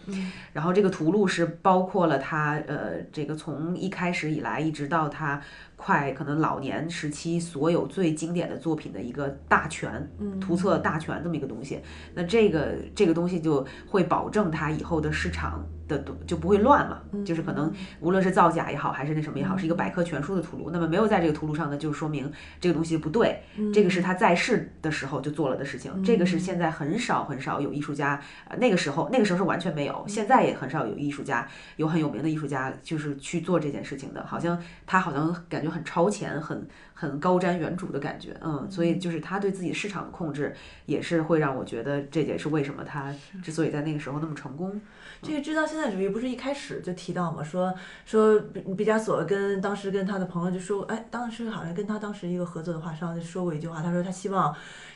[0.52, 5.40] 然后这个图录是包括了他呃这个从一开始以来一直到他。
[5.84, 11.80] 快可能老年时期所有最经典的作品的一个大全，嗯图册大全这么一个东西，
[12.14, 15.66] 那这个这个东西就会保证它以后的市场。
[15.92, 20.70] 的就不会乱了，就是可能无论是造假也好，还是那什么也好，是一个百科全书的图录。
[20.72, 23.42] 那么没有在这个图录上呢，就说明这个东西不对。
[23.72, 26.02] 这个是他在世的时候就做了的事情。
[26.02, 28.20] 这个是现在很少很少有艺术家，
[28.58, 31.46] 那个时候那个时候是完全没有，现在也很少有艺术家，
[31.76, 34.24] 有很有名的艺术家就是去做这件事情的。
[34.26, 40.54] 好像他好像感觉很超前，很很高瞻远瞩的感觉，嗯，所以就是他对自己市场的控制，
[40.86, 44.80] 也是会让我觉得这也是为什么他之所以在那个时候那么成功。
[45.22, 47.44] 这个制造现代主义不是一开始就提到嘛？
[47.44, 47.72] 说
[48.04, 54.52] 说毕毕加索跟当时跟他的朋友就说，哎，当时好像跟他当时一个合作的画商就说过一句话，他说他希望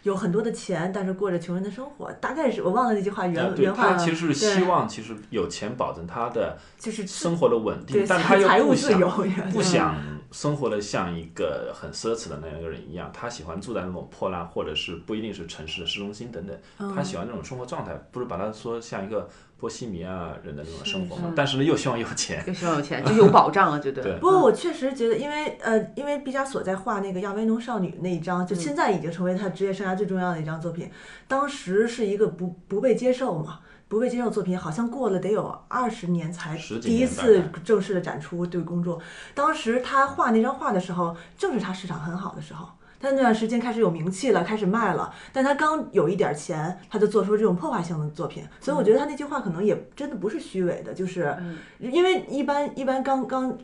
[0.07, 2.13] 有很多的钱，但是过着穷人的生活。
[2.21, 3.97] 大概是我忘了那句话原对原话了。
[3.97, 9.11] 他其实是希望，其实有钱保证他的就是生活的稳定对，但他又财务不想自由
[9.53, 9.97] 不想
[10.31, 24.11] 生活的像一个很奢侈的那样一个人一样，他喜欢住在那种破烂或者是不一定是城市的市中心等等，嗯他喜欢那种生活状态，不是把他说像一个波西米亚人的那种生活嘛，但是呢又希望有钱，又希望有钱，就有保障了，就对了。
[24.11, 30.91] 对不过我确实觉得，因为呃，因为毕加索在画那个亚维农少女那一张，就现在已经成为他职业生涯最重要的一张作品，
[31.27, 33.61] 当时是一个不不被接受嘛。
[33.89, 39.01] 不被接受作品，好像过了得有二十年才第一次正式的展出对公众。
[39.33, 42.67] 当时他画那张画的时候，正是他市场很好的时候，
[43.01, 45.13] 他那段时间开始有名气了，开始卖了。
[45.33, 48.45] 但他刚有一点钱，他就做出这种破坏性的作品。
[48.61, 51.37] 所以我觉得他那句话可能也真的不是虚伪的，就是
[51.79, 53.57] 因为一般一般刚刚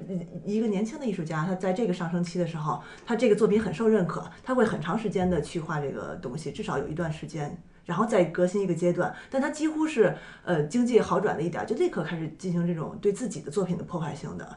[0.45, 7.63] 一个年轻的艺术家，他在这个上升期的时候，他这个作品很受认可，他会很长时间的去画这个东西，至少有一段时间。
[7.85, 14.57] 然后再革新一个阶段，但他几乎是呃经济好转了一点儿，就立刻开始进行这种对自己的作品的破坏性的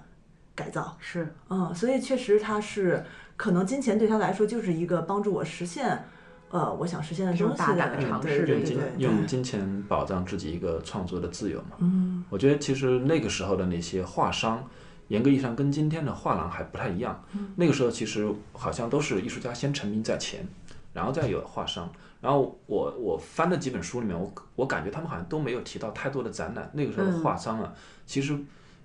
[0.53, 0.95] 改造。
[0.99, 3.03] 是，嗯，所以确实他是
[3.37, 6.05] 可能金钱对他来说就是一个帮助我实现，
[6.49, 11.75] 呃，我想实现的这种大胆的尝试用金用金钱保障自己一个创作的自由嘛。
[11.79, 14.65] 嗯，我觉得其实那个时候的那些画商，
[15.09, 17.23] 严格意义上跟今天的画廊还不太一样。
[17.33, 20.47] 嗯那个时候其实好像都是艺术家先成名在前，
[20.93, 21.91] 然后再有画商。
[22.21, 26.67] 然后我我翻的几本书里面，我我感觉他们好像都没有提到太多的展览。
[26.73, 27.71] 那个时候的画商啊，
[28.07, 28.35] 其实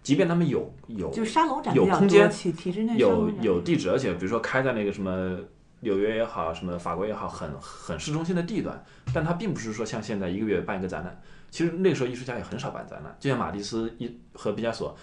[0.03, 1.13] 即便他们有有
[1.75, 5.37] 有空间体体制内有有地址，而且比如说开在那个什么
[5.81, 8.83] 纽约也好，什么法国也好，很很市中心的地段，
[9.13, 11.21] 但它并不是说像现在一个月办一个展览。
[11.51, 14.97] 其实那个时候艺术家也很少办展览，就像马蒂斯一和毕加索，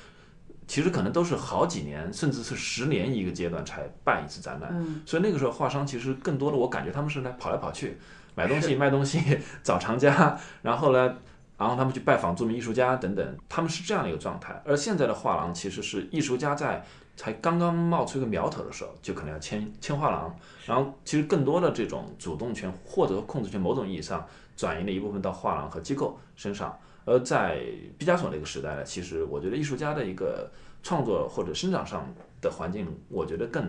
[0.66, 4.72] 其实可能都是好几年，甚至是十年一个阶段才办一次展览。
[4.74, 7.98] 嗯所以那个时候画商其实更多的，我感觉他们是来跑来跑去，
[8.34, 9.20] 买东西卖东西，
[9.62, 11.18] 找藏家，然后呢。
[11.58, 14.62] 然后他们去拜访著名艺术家等等，他们是这样的一个状态。
[14.66, 16.86] 而现在的画廊其实是艺术家在
[17.16, 20.36] 才刚刚冒出一个苗头的时候，就可能要签签画廊。
[20.68, 24.24] 然后其实更多的这种主动权或者控制权，某种意义上
[24.56, 26.78] 转移了一部分到画廊和机构身上。
[27.06, 27.60] 而在
[27.98, 30.52] 毕加索那个时代呢，其实我觉得艺术家的一个
[30.84, 32.06] 创作或者生长上
[32.42, 33.68] 的环境，我觉得更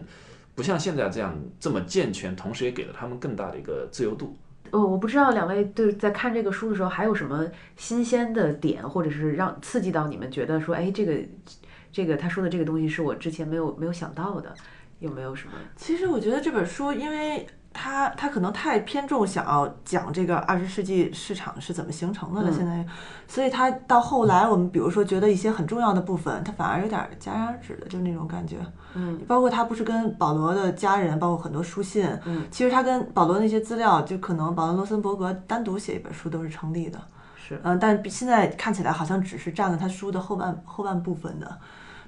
[0.55, 4.37] 不像现在这样这么健全，同时也给了他们更大的一个自由度。
[4.73, 7.47] 呃，我不知道两位对在看这个书的时候还有什么
[7.77, 11.19] 新鲜的点，或者是让刺激到你们觉得说，哎，这个
[11.93, 14.55] 这个他说的这个东西是我之前没有没有想到的，
[15.01, 15.53] 有没有什么？
[15.77, 22.85] 其实我觉得这本书，因为它它可能太偏重想要讲这个二十世纪市场是怎么形成的了，嗯现在，
[23.29, 28.57] 所以他到后来我们比如说觉得一些很重要的部分，他反而有点戛然而止的，就那种感觉。
[28.95, 36.99] 嗯，包括他不是跟保罗的家人，包括很多书信，嗯，其实他跟保罗那些资料，就可能保罗·罗森伯格单独写一本书都是成立的。
[37.37, 41.59] 是，嗯，但比现在看起来好像只是占了他书的后半后半部分的，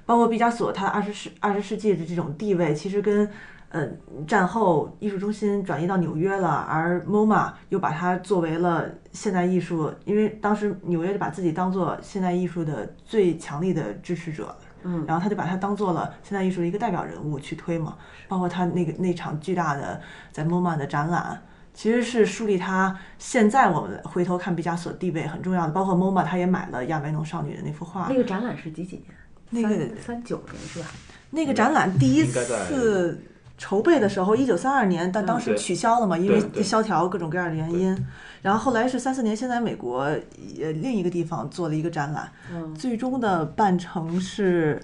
[0.05, 3.29] 包括毕加索他二十世二十世纪的这种地位，其实跟
[3.71, 3.87] 呃
[4.27, 14.55] 战后艺术中心转移到纽约了，而 MoMA 又把它作为了现代艺术，因为当时纽约就把自己当做现代艺术的最强力的支持者。
[14.83, 17.95] 嗯，然后他就把它当做了现代艺术的一个代表人物去推嘛，
[18.27, 20.01] 包括他那个那场巨大的
[20.31, 21.39] 在 MoMA 的展览，
[21.71, 29.05] 其实是树立他现在我们回头看毕加索地位很重要的，包括 MoMA 他也买了亚维农少女的那幅画，那个展览是几几年？
[29.51, 30.87] 那个三三九年是吧？
[31.29, 33.21] 那个展览第一应该在次
[33.61, 37.95] 筹备的时候，一九三二年，但当时取消了嘛，因为萧条各种各样的原因。
[38.41, 42.73] 然后后来是三四年，先在美国呃另一个地方做了一个展览，嗯。
[42.73, 44.81] 最终的办成是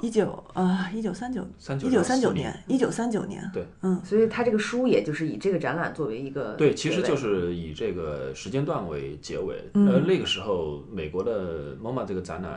[0.00, 9.56] 一九啊一九三九39一九三九年一九三九年，对，嗯，所以他这个书也就是以这个展览作为一个对，其实就是以这个时间段为结尾。
[9.74, 9.88] 嗯。
[9.88, 12.52] 呃，那个时候美国的 MoMA 这个展览，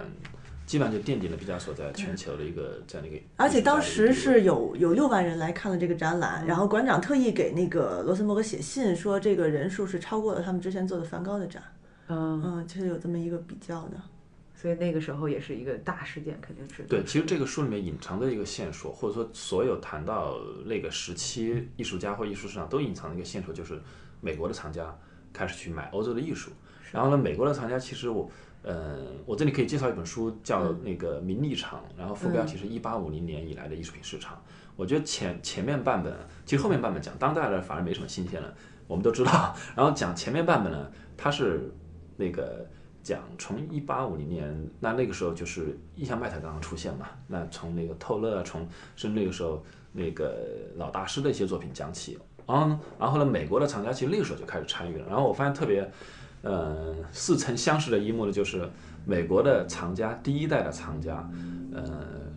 [0.65, 3.23] 基本上就奠定了毕加索在全球的一个这样的一个。
[3.37, 11.61] 而且当时是有有六万人来看了这个展览，然后馆长特意给那个罗森伯格写信说，这个人数是超过了他们之前做的梵高的展，
[12.07, 13.97] 嗯，嗯，就是有这么一个比较的。
[14.55, 23.77] 所以那个时候也是一个大事件，肯定是对，其实这个书里面隐藏的一个线索，或者说所有谈到那个时期艺术家或艺术市场都隐藏的一个线索，就是
[24.21, 24.97] 美国的藏家
[25.33, 26.49] 开始去买欧洲的艺术。
[26.93, 28.31] 然后呢，美国的藏家其实我，
[28.63, 34.41] 呃，我这里可以介绍一本书，叫那个《名利场》，然后副标题是一八五零年以来的艺术品市场。
[34.77, 36.13] 我觉得前前面半本，
[36.45, 38.53] 其实后面半本讲当代的反而没什么新鲜了，
[38.87, 39.53] 我们都知道。
[39.75, 41.69] 然后讲前面半本呢，它是
[42.15, 42.65] 那个
[43.03, 49.61] 讲从一八五零年，那那个时候就是印象派才刚刚出现嘛，那从那个透勒，从甚至那个时候
[49.91, 50.33] 那个
[50.77, 52.17] 老大师的一些作品讲起。
[52.47, 55.05] 然后，然后呢，美国的厂家其实那个时候就开始参与了。
[55.07, 55.91] 然后我发现特别。
[56.43, 58.69] 呃，似曾相识的一幕呢，就是
[59.05, 61.27] 美国的藏家，第一代的藏家，
[61.73, 61.83] 呃，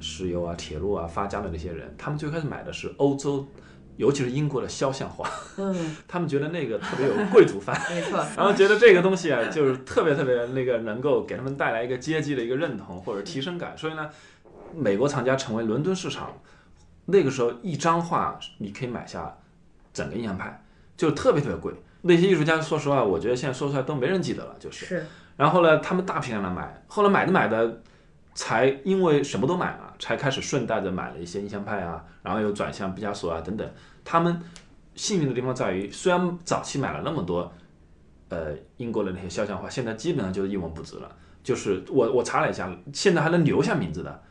[0.00, 3.44] 石油啊、铁路啊发家的那些人，他们最开始买的是欧洲，
[3.96, 14.08] 尤其是英国的肖像画，嗯， 他们觉得那个特别有贵族范， 没错，然后觉得这个东西啊，就是特别特别那个能够给他们带来一个阶级的一个认同或者提升感，所以呢，
[14.72, 16.32] 美国藏家成为伦敦市场
[17.06, 19.36] 那个时候一张画你可以买下
[19.92, 20.64] 整个印象派，
[20.96, 21.72] 就特别特别贵。
[22.06, 24.86] 那些艺术家，说实话，我觉得现在说出来都没人记得了，就是。
[24.86, 25.06] 是。
[25.36, 27.82] 然后呢，他们大批量的买，后来买的买的，
[28.34, 33.70] 才因为什么都买了，才开始顺带着买了一些印象派啊，然后又转向毕加索啊等等。
[34.02, 34.40] 他们
[34.94, 37.52] 幸运的地方在于，虽然早期买了那么多，
[38.30, 41.16] 呃，英国的那些肖像画，现在基本上就是一文不值了。
[41.42, 44.22] 就是我我查了一下，现在还能留下名字的，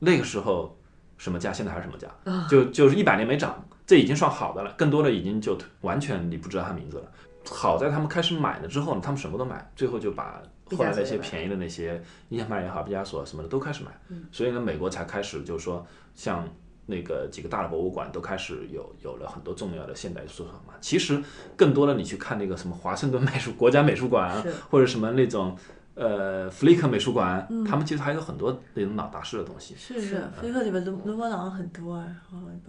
[0.00, 0.78] 那个时候
[1.16, 3.64] 什么价，现在还是什么价，就就是一百年没涨。
[3.90, 7.12] 这已经算好的了，更多的已经就完全你不知道他名字了。
[7.44, 10.40] 好在他们开始买了之后呢，他们什么都买，最后就把
[10.76, 13.90] 后来那些便宜的那些印象派也好，毕加索什么的都开始买。
[14.30, 15.84] 所以呢，美国才开始就是说，
[16.14, 16.48] 像
[16.86, 20.74] 那个几个大的博物馆都开始有有了很多重要的现代收藏嘛。
[20.80, 21.20] 其实
[21.56, 25.56] 更多的你去看那个什么华盛顿美术国家美术馆啊，或者什么那种。
[25.94, 29.74] 呃，弗里克美术馆，他们其实还有很多那种老大师的东西。
[29.76, 32.06] 是是，弗里克里面伦伦勃朗很多啊，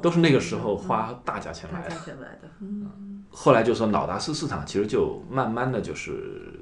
[0.02, 1.90] 都是那个时候花大价钱买的。
[1.90, 2.50] 大价钱买的。
[2.60, 3.24] 嗯。
[3.30, 6.60] 后来就说老大师市场其实就慢慢的就是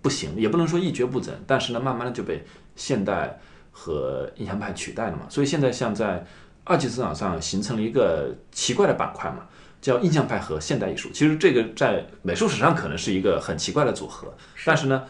[0.00, 2.44] 不行，也不能说一蹶不振，但是呢，慢慢的就被
[2.76, 3.38] 现代
[3.70, 5.26] 和印象派取代了嘛。
[5.28, 6.24] 所以现在像在
[6.62, 9.46] 二级市场上形成了一个奇怪的板块嘛。
[9.84, 14.32] 叫印象派和现代艺术，其实这个在美术史上可能是一个很奇怪的组合，
[14.64, 15.04] 但是呢，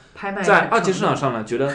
[0.44, 1.72] 在二级市场上呢，觉得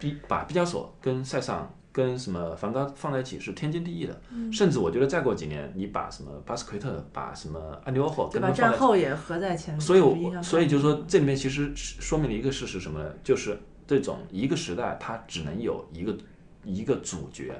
[0.00, 4.20] 毕把毕加索跟塞尚跟什么梵高放在一起是天经地义的，
[4.52, 13.08] 甚至我觉得再过几年，你把什么巴斯奎特，把什么安迪沃霍，跟把战后也合在前面，所以我所以就是说这里面其实说明了一个事实什么呢？
[13.22, 16.18] 就是这种一个时代它只能有一个
[16.64, 17.54] 一个主角。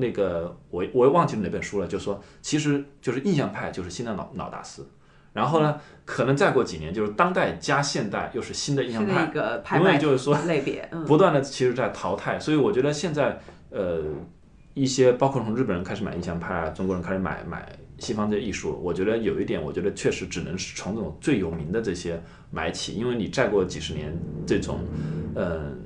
[0.00, 4.80] 那个我我也忘记了哪本书了，就说其实就是印象派就是新的老老大师，
[5.32, 13.40] 然后呢，可能再过几年就是当代加现代又是新的印象派，因为就是说类别 不断的其实在淘汰，所以我觉得现在
[13.70, 14.04] 呃
[14.74, 17.68] 一些包括从日本人开始买印象派啊，中国人开始买买
[17.98, 22.22] 西方这艺术，我觉得有一点，我觉得确实只能是从这种最有名的这些
[22.52, 24.78] 买起，因为你再过几十年这种
[25.34, 25.76] 嗯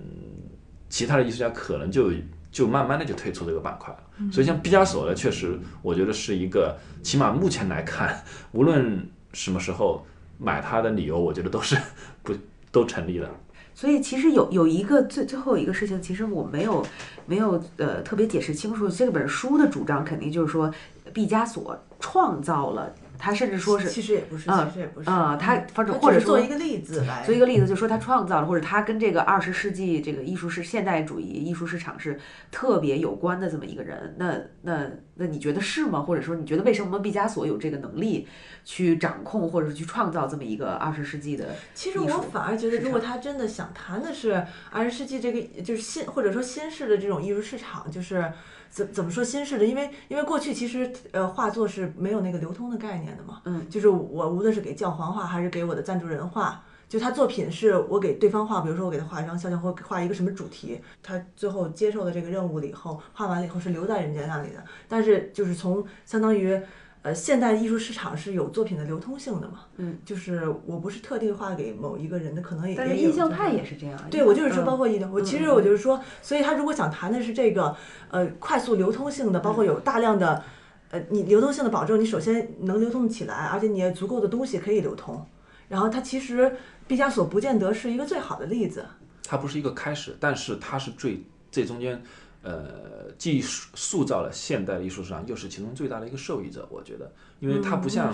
[0.90, 2.10] 其他的艺术家可能就。
[2.52, 8.22] 就慢慢的就退出这个板块了，所以像毕加索呢，确实我觉得是一个，起码目前来看，
[8.52, 10.06] 无论什么时候
[10.38, 11.74] 买它的理由，我觉得都是
[12.22, 12.34] 不
[12.70, 13.28] 都成立的。
[13.74, 16.84] 所以其实有有一个最最后一个事情，其实我没有
[17.24, 20.70] 没有呃特别解释清楚，这本书的主张肯定就是说
[21.14, 22.94] 毕加索创造了。
[23.22, 32.18] 他甚至说是，其实也不是，其实也不是，嗯，他反正或者做一个例子来，做一个例子，就说他创造了，或者他跟这个二十世纪这个艺术是现代主义艺术市场是
[32.50, 34.16] 特别有关的这么一个人。
[34.18, 36.00] 那那那你觉得是吗？
[36.00, 38.26] 或者说你觉得为什么毕加索有这个能力
[38.64, 41.54] 去掌控或者是去创造这么一个二十世纪的？
[41.74, 48.32] 其实我反而觉得，如果他真的想谈的是二十世纪这个就是新或者说新式的这种艺术市场，就是。
[48.72, 49.66] 怎怎么说新式的？
[49.66, 53.42] 因为因为过去其实呃画作是没有那个流通的概念的嘛。
[53.44, 64.64] 嗯，就是我无论是给教皇画还是给我的赞助人画，就他作品是我给对方画，比如说我给他画一张肖像或画一个什么主题，他最后接受了这个任务了以后，画完了以后是留在人家那里的。
[64.88, 66.58] 但是就是从相当于。
[67.02, 69.64] 呃，现代艺术市场是有作品的流通性的嘛？
[69.76, 74.00] 嗯，就是我不是特地画给某一个人的，可能也但是印象派也是这样。
[74.08, 77.76] 对，我就是说，包括印象，我其实我就是说，所以他如果想谈的是这个，
[78.08, 80.44] 呃，快速流通性的，包括有大量的，
[80.90, 85.26] 呃，你流通性的保证，你首先能流通起来，而且你也足够的东西可以流通。
[85.68, 86.54] 然后他其实
[86.86, 88.84] 毕加索不见得是一个最好的例子。
[89.26, 92.00] 它不是一个开始，但是它是最最中间。
[92.42, 96.66] 呃，既塑造了现代艺术上，又是其中最大的一个受益者。
[96.70, 98.12] 我觉得，因为他不像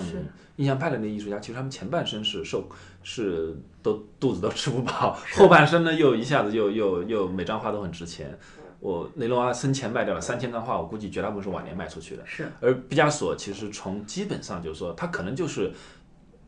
[0.56, 2.68] 印象派的那艺术家，其实他们前半生是受
[3.02, 8.38] 是都肚子都吃不饱，后半生呢又一下子又又又每张画都很值钱。
[8.80, 12.22] 我雷诺阿生前卖掉了三千张画，我估计绝大部分是晚年卖出去的。
[12.26, 15.72] 是，而毕加索其实从基本上就是说，他可能就是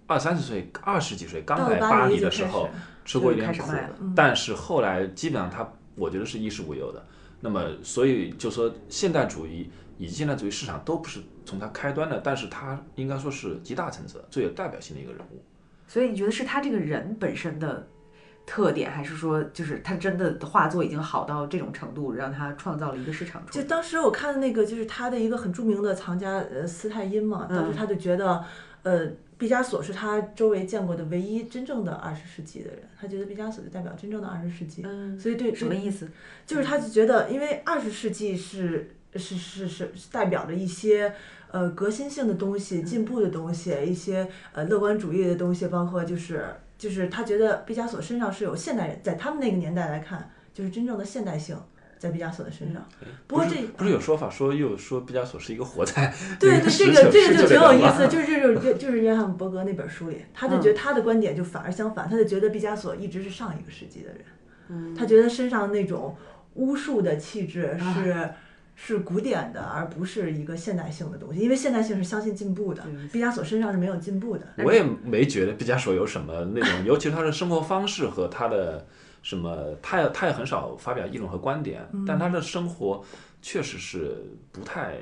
[0.06, 2.68] 二三十岁、二十几岁刚来巴巴黎的时候
[3.04, 3.72] 吃过一点苦
[4.14, 7.04] 但是后来基本上他我觉得是衣食无忧的。
[7.40, 15.42] 那么所以就说现代主义以及现代主义市场都不是从他开端的，但是他应该说是集大成者、最有代表性的一个人物。
[15.86, 17.88] 所以你觉得是他这个人本身的
[18.46, 23.62] 特点，还是说就是他真的画作已经好到这种程度，让他创造了一个市场出来？
[23.62, 28.44] 就当时我看的那个，就是他的一个很著名的藏家，呃，斯泰因嘛，当时他就觉得，
[28.82, 29.06] 呃，
[29.36, 36.08] 毕加索是他周围见过的唯一真正的二十世纪的人，他觉得毕加索就代表真正的二十世纪，嗯所以对对什么意思？
[36.46, 41.12] 就是他就觉得，因为二十世纪是是是是是代表着一些
[41.50, 46.44] 呃革新性的东西、进步的东西、一些呃乐观主义的东西，包括就是
[46.78, 51.56] 就是他觉得毕加索身上是有现代人，在他们那个年代来看，就是真正的现代性
[52.00, 52.84] 在毕加索的身上。
[53.28, 66.16] 不过不这是不是有说法说又说毕加索是一个活在 对对，这个 这个就挺有意思就是就是这种就是约翰伯格那本书里，他就觉得他的观点就反而相反，他就觉得毕加索一直是上一个世纪的人，他觉得身上那种
[66.54, 68.30] 巫术的气质是。
[68.82, 74.46] 是古典的，而不是一个现代性的东西，因为现代性是相信进步的，毕加索身上是没有进步的。
[74.64, 78.86] 我也没觉得毕加索有什么那种，尤其是他的生活方式和他的
[79.22, 83.04] 什么，他也他也很少发表议论和观点，但他的生活
[83.42, 84.16] 确实是
[84.50, 84.94] 不太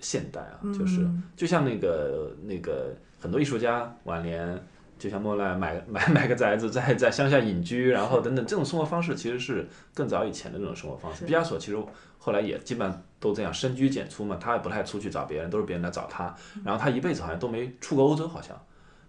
[0.00, 1.06] 现代啊，就是
[1.36, 4.58] 就像那个那个很多艺术家晚年。
[4.98, 11.26] 就像莫奈买买买个宅子，在在乡下隐居，然后等等，这种生活方式其实是更早以前的那种生活方式。
[11.26, 11.76] 毕加索其实
[12.16, 16.34] 后来也基本上都这样深居简出嘛，他也不太出去找别人，都是别人来找他。
[16.64, 18.56] 然后他一辈子好像都没出过欧洲，好像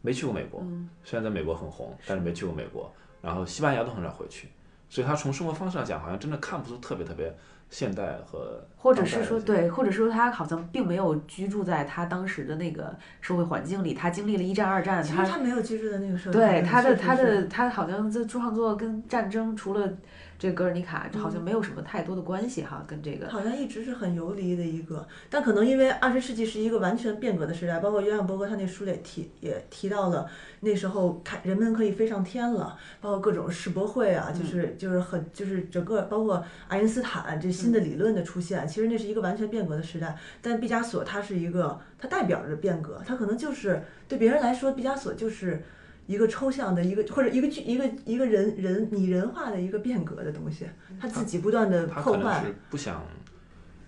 [0.01, 0.63] 没去过美国。
[1.03, 2.91] 虽然在美国很红，但是没去过美国。
[3.21, 4.47] 然后西班牙都很少回去，
[4.87, 7.35] 所以他从生活方式来讲，好像真的看不出特别特别
[7.69, 19.91] 现代和或者是说对，或者说他好像并没有居住在他当时的那个社会环境里，他经历了一战、二战，其实他没有居住在那个社会，对他的他的他好像在创作跟战争，除了
[20.39, 30.29] 这个格尔尼卡，好像没有什么太多的关系哈，跟这个好像一直是很游离的一个，但可能因为二十世纪是一个完全变革的时代，包括约翰伯格他那书里也提也提到了，
[30.59, 40.15] 那时候看人们可以飞上天了，包括各种世博会啊，就是就是很就是整个包括爱因斯坦这新的理论的出现，其实那是一个完全变革的时代。
[40.41, 45.63] 但毕加索他是一个，他代表着变革，他可能就是对别人来说，毕加索就是。
[46.07, 50.65] 一个抽象的一个或者一个具一个一个人人拟人化的一个变革的东西，
[50.99, 52.55] 他自己不断的他破坏可能是。
[52.69, 53.05] 不想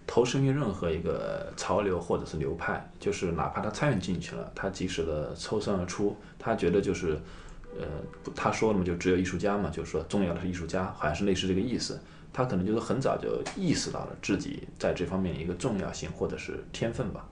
[0.06, 6.16] 投身于任何一个潮流或者是流派，就是哪怕他参与进去了，他及时的抽身而出。
[6.38, 7.20] 他觉得就是，
[7.80, 7.86] 呃，
[8.22, 12.00] 不他说了嘛，就只有艺术家嘛，就是说重要的是艺术家，好像是类似这个意思。
[12.32, 17.28] 他可能就是很早就意识到了自己在这方面一个重要性或者是天分吧。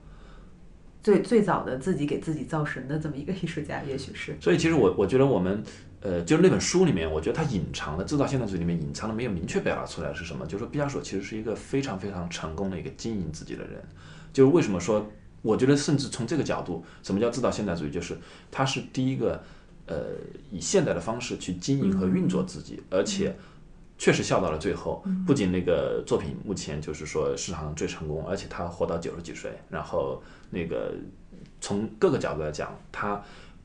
[1.08, 5.62] 最最早的自己给自己造神的这么一个 艺术家，也许是所以其实我我觉得我们，
[6.02, 13.82] 呃，就是那本书里面，我觉得它隐藏的《制造现代主义》里面隐藏的没有明确表达出来是什么，就是毕加索其实是一个非常非常成功的一个经营自己的人。
[14.34, 17.90] 就是为什么说，我觉得甚至从这个角度，什么叫制造现代主义？
[17.90, 18.14] 就是
[18.50, 19.42] 他是第一个，
[19.86, 20.08] 呃，
[20.50, 23.34] 以现代的方式去经营和运作自己，而且。
[23.98, 30.94] 确实笑到了最后，不仅那个作品目前就是说市场上最成功，而且他活到九十几岁，然后那个
[31.60, 33.20] 从各个角度来讲，他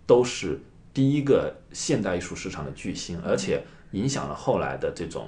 [0.08, 0.60] 都是
[0.92, 5.28] 第一个现代艺术市场的巨星，而且影响了后来的这种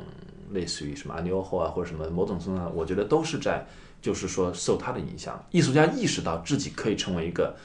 [0.51, 3.63] 类似于什么阿尼欧后啊或者什么某种程度上，我觉得都是在
[4.01, 7.55] 就是说受他的影响，艺术家意识到自己可以成为一个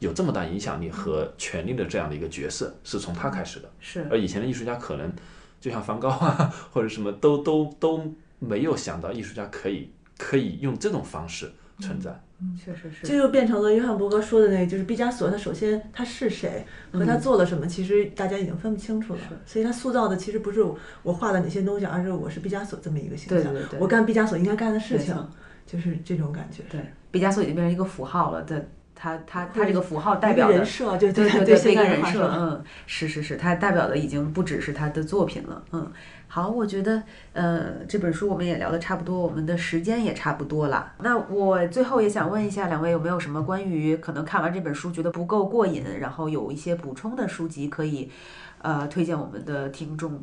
[0.00, 3.70] 有这么大影响力和权力的这样的一个角色，是从他开始的。
[3.78, 4.06] 是。
[4.10, 5.12] 而以前的艺术家可能
[5.66, 8.00] 就像梵高啊，或者什么都都都
[8.38, 11.50] 没有想到艺术家可以可以用这种方式
[11.80, 12.12] 存在。
[12.38, 19.20] 嗯确实是这就变成了约翰伯格说的那个，就是毕加索，他首先他是谁和他做了什么，其实大家已经分不清楚了。
[19.44, 20.62] 所以他塑造的其实不是
[21.02, 23.52] 我画的哪些东西，而是我是毕加索这么一个形象。
[23.52, 25.16] 对对对我干毕加索应该干的事情，
[25.66, 26.62] 就是这种感觉。
[26.70, 28.64] 对，毕加索已经变成一个符号了，对。
[28.96, 35.92] 他他他这个符号代表的人设，对对对对，现那个人设，嗯，是是是，他代表的已经不只是他的作品了，嗯。
[36.28, 37.00] 好，我觉得，
[37.34, 40.92] 呃，这本书我们也聊的差不多，我们的时间也差不多了。
[40.98, 48.10] 那我最后也想问一下两位，有没有什么关于可能看完这本书觉得不够过瘾，然后有一些补充的书籍可以，
[48.60, 50.20] 呃，推荐我们的听众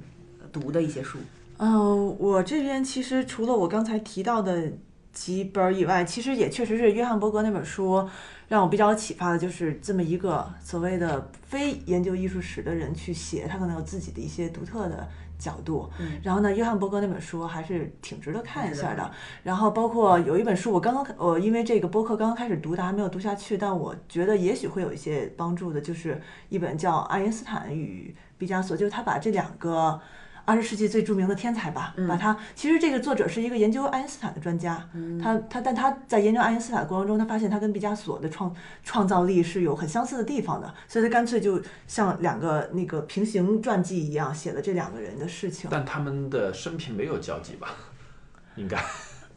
[0.51, 1.17] 读的一些书？
[1.57, 4.71] 嗯，我这边其实除了我刚才提到的
[5.13, 8.07] 几本儿以外，其实也确实是约翰伯格那本书
[8.53, 15.89] 让我比较启发的，就是这么一个所谓的非研究艺术史的人去写，他可能有自己的一些独特的角度。
[15.99, 19.11] 嗯然后呢，约翰伯格那本书还是挺值得看一下的。
[19.41, 29.99] 然后包括有一本书，我刚刚我因为这个播客刚刚开始读的，还没有读下去，但我觉得也许会有一些帮助的，就是一本叫《爱因斯坦与毕加索》，就是他把这两个。
[30.45, 34.87] 二十世纪最著名的天才吧，把他其实这个作者是一个研究爱因斯坦的专家，
[35.21, 45.69] 他他但他在研究爱因斯坦的过程中，他发现他跟毕加索的创创造力是有很相似的地方的，所以他干脆就像两个那个平行传记一样写了这两个人的事情。
[45.71, 47.69] 但他们的生平没有交集吧？
[48.55, 48.77] 应该。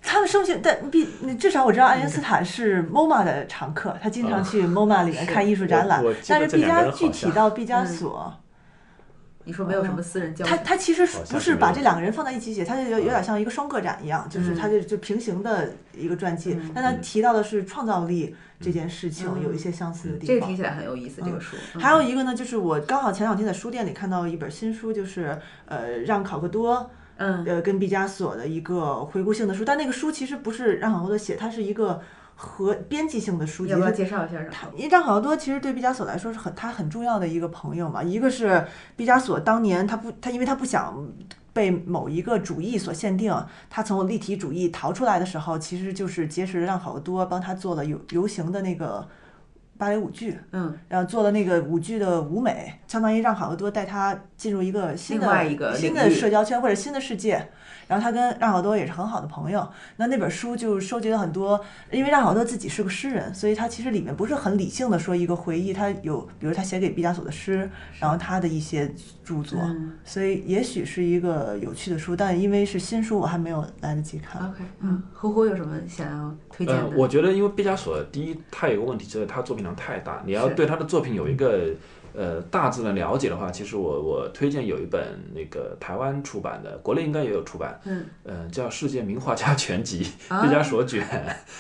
[0.09, 8.33] 他们生平，但毕至少我知道爱因斯坦是 MoMA 的常客，他经常去 MoMA 里面看艺术展览但是毕加具体到毕加索，
[9.47, 10.51] 你说没有什么私人交集？
[10.51, 16.61] 他他其实不是把这两个人放在一起写，他就有有点像一个双个展一样，就是他就就平行的一个传记。
[16.75, 20.35] 但他提到的是创造力这件事情有一些相似的地方。
[20.35, 21.57] 这个听起来很有意思，这个书。
[21.75, 26.91] 嗯还有一个呢，就是我刚好前两天在书店里看到一本新书，就是呃让考克多。
[27.19, 31.99] 嗯呃，跟毕加索的一个回顾性的书，但那个书其实不是让考克多写，它是一个
[32.37, 33.73] 和编辑性的书籍。
[33.73, 34.39] 要不要介绍一下？
[34.53, 38.65] 他因为张考多其实对毕加索来说是很他很重要的一个朋友嘛，一个是
[38.95, 41.05] 毕加索当年他不他因为他不想
[41.53, 43.35] 被某一个主义所限定，
[43.71, 49.09] 他从立体主义逃出来的时候，其实就是结识了让考多，帮他做了游游行的那个
[49.79, 57.49] 芭蕾舞剧，嗯，然后做了那个舞剧的舞美，相当于让考多带他进入一个新的另外一个新的社交圈或者新的世界。
[57.87, 59.67] 然后他跟让好多也是很好的朋友。
[59.97, 61.61] 那那本书就收集了很多，
[61.91, 68.93] 因为让好多自己是个诗人，所以他其实里面不是很理性的说一个回忆，他有比如他写给毕加索的诗，然后他的一些
[69.25, 74.41] 著作，嗯所以也许是一个有趣的书，但因为是新书，我还没有来得及看。
[74.49, 81.71] OK，嗯，呼呼有什么想要推荐呃的？，我觉得因为毕加索，第一，他有个问题，就是他作品量太大，你要对他的作品有一个
[82.17, 85.01] 呃大致的了解的话，其实我我推荐有一本
[85.35, 90.05] 那个台湾出版的，国内应该也有出版，嗯，呃，叫《世界名画家全集》，
[90.35, 91.07] 啊毕加索卷。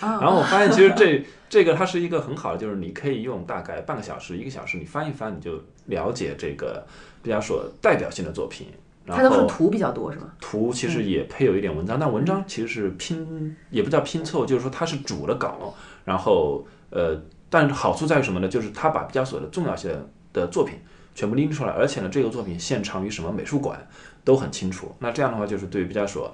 [0.00, 6.84] 哦 然后我发现其实这这个它是一个很好的，就是你可以用大概半个小时、一个小时，你翻一翻，你就了解这个
[7.22, 8.68] 毕加索代表性的作品。
[9.04, 10.32] 然它都是图比较多是吗？
[10.40, 15.72] 图其实也配有一点文章，但文章其实是拼，也不叫拼凑，就是说它是主的稿，
[16.04, 17.16] 然后呃，
[17.48, 18.48] 但好处在于什么呢？
[18.48, 19.92] 就是它把毕加索的重要性
[20.36, 20.78] 的作品
[21.14, 23.88] 全部拎出来，而且呢，这个作品现藏于什么美术馆
[24.22, 24.94] 都很清楚。
[24.98, 26.32] 那这样的话，就是对于毕加索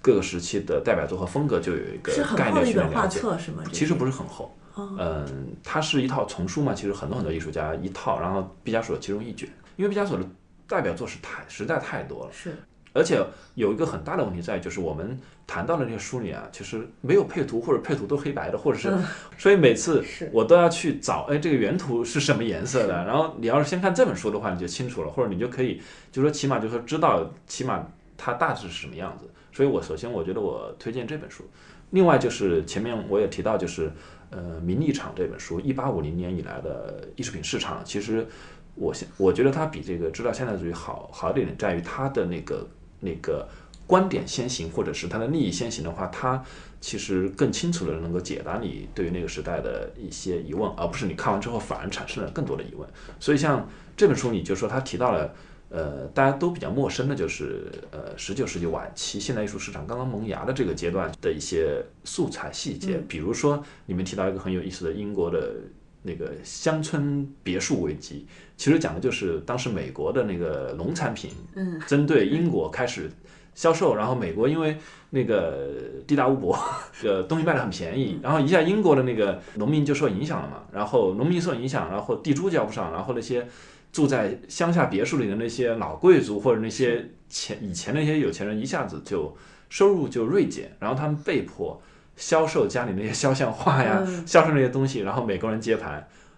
[0.00, 3.44] 各个时期的代表作和风格就有一个概略厚的一本画性的了解。
[3.44, 3.62] 是吗？
[3.70, 10.24] 其实不是很厚，哦嗯，它是一套丛书嘛，其实很多很多艺术家一套，然后毕加索其中一卷，因为毕加索的
[10.66, 12.30] 代表作是太实在太多了。
[12.32, 12.56] 是，
[12.94, 13.22] 而且
[13.54, 15.18] 有一个很大的问题在于，就是我们
[15.48, 18.94] 谈到的那些书里啊，其实没有配图，或者配图都黑白的，或者是，
[19.38, 22.92] 所以每次我都要去找，哎，这个原图是什么颜色的？
[23.06, 25.80] 然后你要是先看这本书的话，你就清楚了，或者你就可以，
[26.12, 27.82] 就说起码就说知道，起码
[28.16, 29.24] 它大致是什么样子。
[29.50, 31.42] 所以我首先我觉得我推荐这本书，
[31.90, 33.90] 另外就是前面我也提到，就是
[34.28, 38.26] 呃《名利场》这本书，一八五零年以来的艺术品市场，其实
[38.74, 42.68] 我现我觉得它比这个知道现代主义好好一点，在于它的那个
[43.00, 43.48] 那个
[43.88, 46.40] 观点先行，或者是他的利益先行的话，他
[46.80, 52.88] 其实更清楚的能够解答你对于那个时代的一些疑问，而不是你看完之后反而产生了更多的疑问。
[53.18, 55.34] 所以像这本书，你就说他提到了。
[55.70, 65.56] 呃，大家都比较陌生的就是呃，十九世纪晚期现代艺术市场刚刚萌芽的这个阶段的一些素材细节，比如说你们提到一个很有意思的英国的
[66.04, 68.26] 那个乡村别墅危机，
[68.56, 73.10] 其实讲的就是当时美国的那个农产品，嗯，针对英国开始
[73.58, 74.76] 销售，然后美国因为
[75.10, 75.68] 那个
[76.06, 76.56] 地大物博，
[77.02, 83.44] 这个东西卖的很便宜，然后一下英国的那个农民就受影响了嘛，然后农民受影响，然后地租交不上，然后那些
[83.90, 89.36] 住在乡下别墅里的那些老贵族或者那些前以前那些有钱人，一下子就
[89.68, 91.82] 收入就锐减，然后他们被迫
[92.14, 94.22] 销售家里那些肖像画呀，嗯。
[94.24, 95.94] 销售那些东西，然后美国人接盘，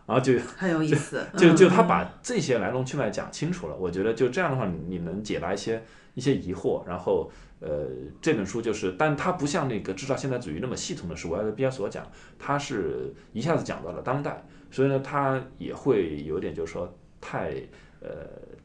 [0.06, 1.22] 然后就很有意思。
[1.36, 1.70] 就就嗯。
[1.70, 5.82] 他把这些来龙去脉讲清楚了，我觉得就这样的话，你能解答一些
[6.14, 6.84] 一些疑惑。
[6.86, 7.30] 然后，
[7.60, 7.86] 呃，
[8.20, 12.06] 这本书就是，但它不像那个制造现代主义那么系统的是，我要跟毕加索讲，
[12.38, 17.54] 它是一下子讲到了当代，所以呢，它也会有点就是说太
[18.00, 18.08] 呃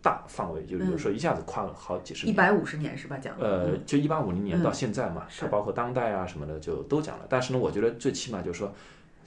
[0.01, 2.33] 大范围，就比如说一下子跨了好几十年。
[2.33, 3.17] 一百五十年是吧？
[3.17, 7.25] 讲的呃，就一八五零年到嗯现在嘛，是它包括当代啊什么的就都讲了。
[7.27, 8.73] 但是呢，我觉得最起码就是说，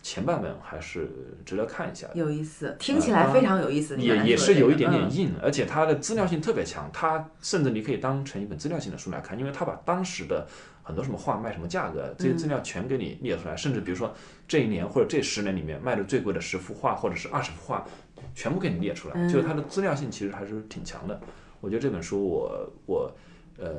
[0.09, 1.07] 前半本还是
[1.45, 2.15] 值得看一下的。
[2.15, 3.95] 有意思，听起来非常有意思。
[3.99, 10.47] 也也是有一点点嗯硬，而且它的资料性特别强，它甚至你可以当成一本资料性的书来看，因为它把当时的
[10.83, 14.15] 很多什么画卖什么价格，这些资料全给你列出来，甚至比如说
[14.49, 17.87] 这一年或者这十年里面卖的最贵的十幅画或者是二十幅画，
[18.35, 21.21] 全部给你列出来，就是它的资料性其实还是挺强的。
[21.61, 23.13] 我觉得这本书我我
[23.59, 23.75] 呃，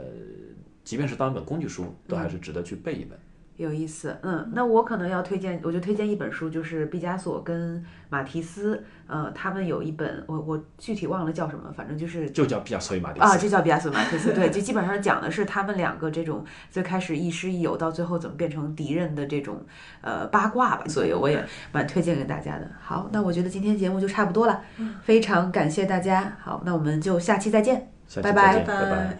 [0.84, 3.18] 即便是当一本工具书，都还是值得去背一本。
[3.60, 13.26] 有意思，嗯，那我可能要推荐，我就推荐一本书，就是毕加索跟马蒂斯，呃，他们有一本，我我具体忘了叫什么，反正就是就叫毕加索与马蒂斯。
[13.26, 19.62] 啊，就叫毕加索马蒂斯，对，就基本上讲的是他们两个这种最开始亦师亦友，到最后怎么变成敌人的这种
[20.00, 22.72] 呃八卦吧，所以我也蛮推荐给大家的。
[22.82, 24.62] 好，那我觉得今天节目就差不多了，
[25.04, 27.92] 非常感谢大家，好，那我们就下期再见，
[28.24, 28.54] 拜拜。
[28.54, 29.18] 下期再见，拜拜。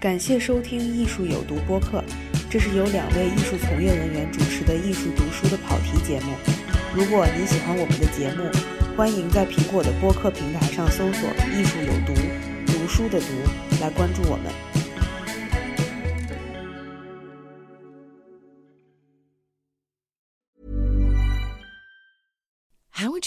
[0.00, 2.02] 感谢收听《艺术有毒》播客，
[2.50, 6.32] 这是由两位艺术从业人员主持的艺术读书的跑题节目。
[6.94, 8.50] 如果您喜欢我们的节目，
[8.96, 12.14] 欢迎在苹果的播客平台上搜索“艺术有毒”，
[12.66, 13.26] 读书的“读”，
[13.82, 14.67] 来关注我们。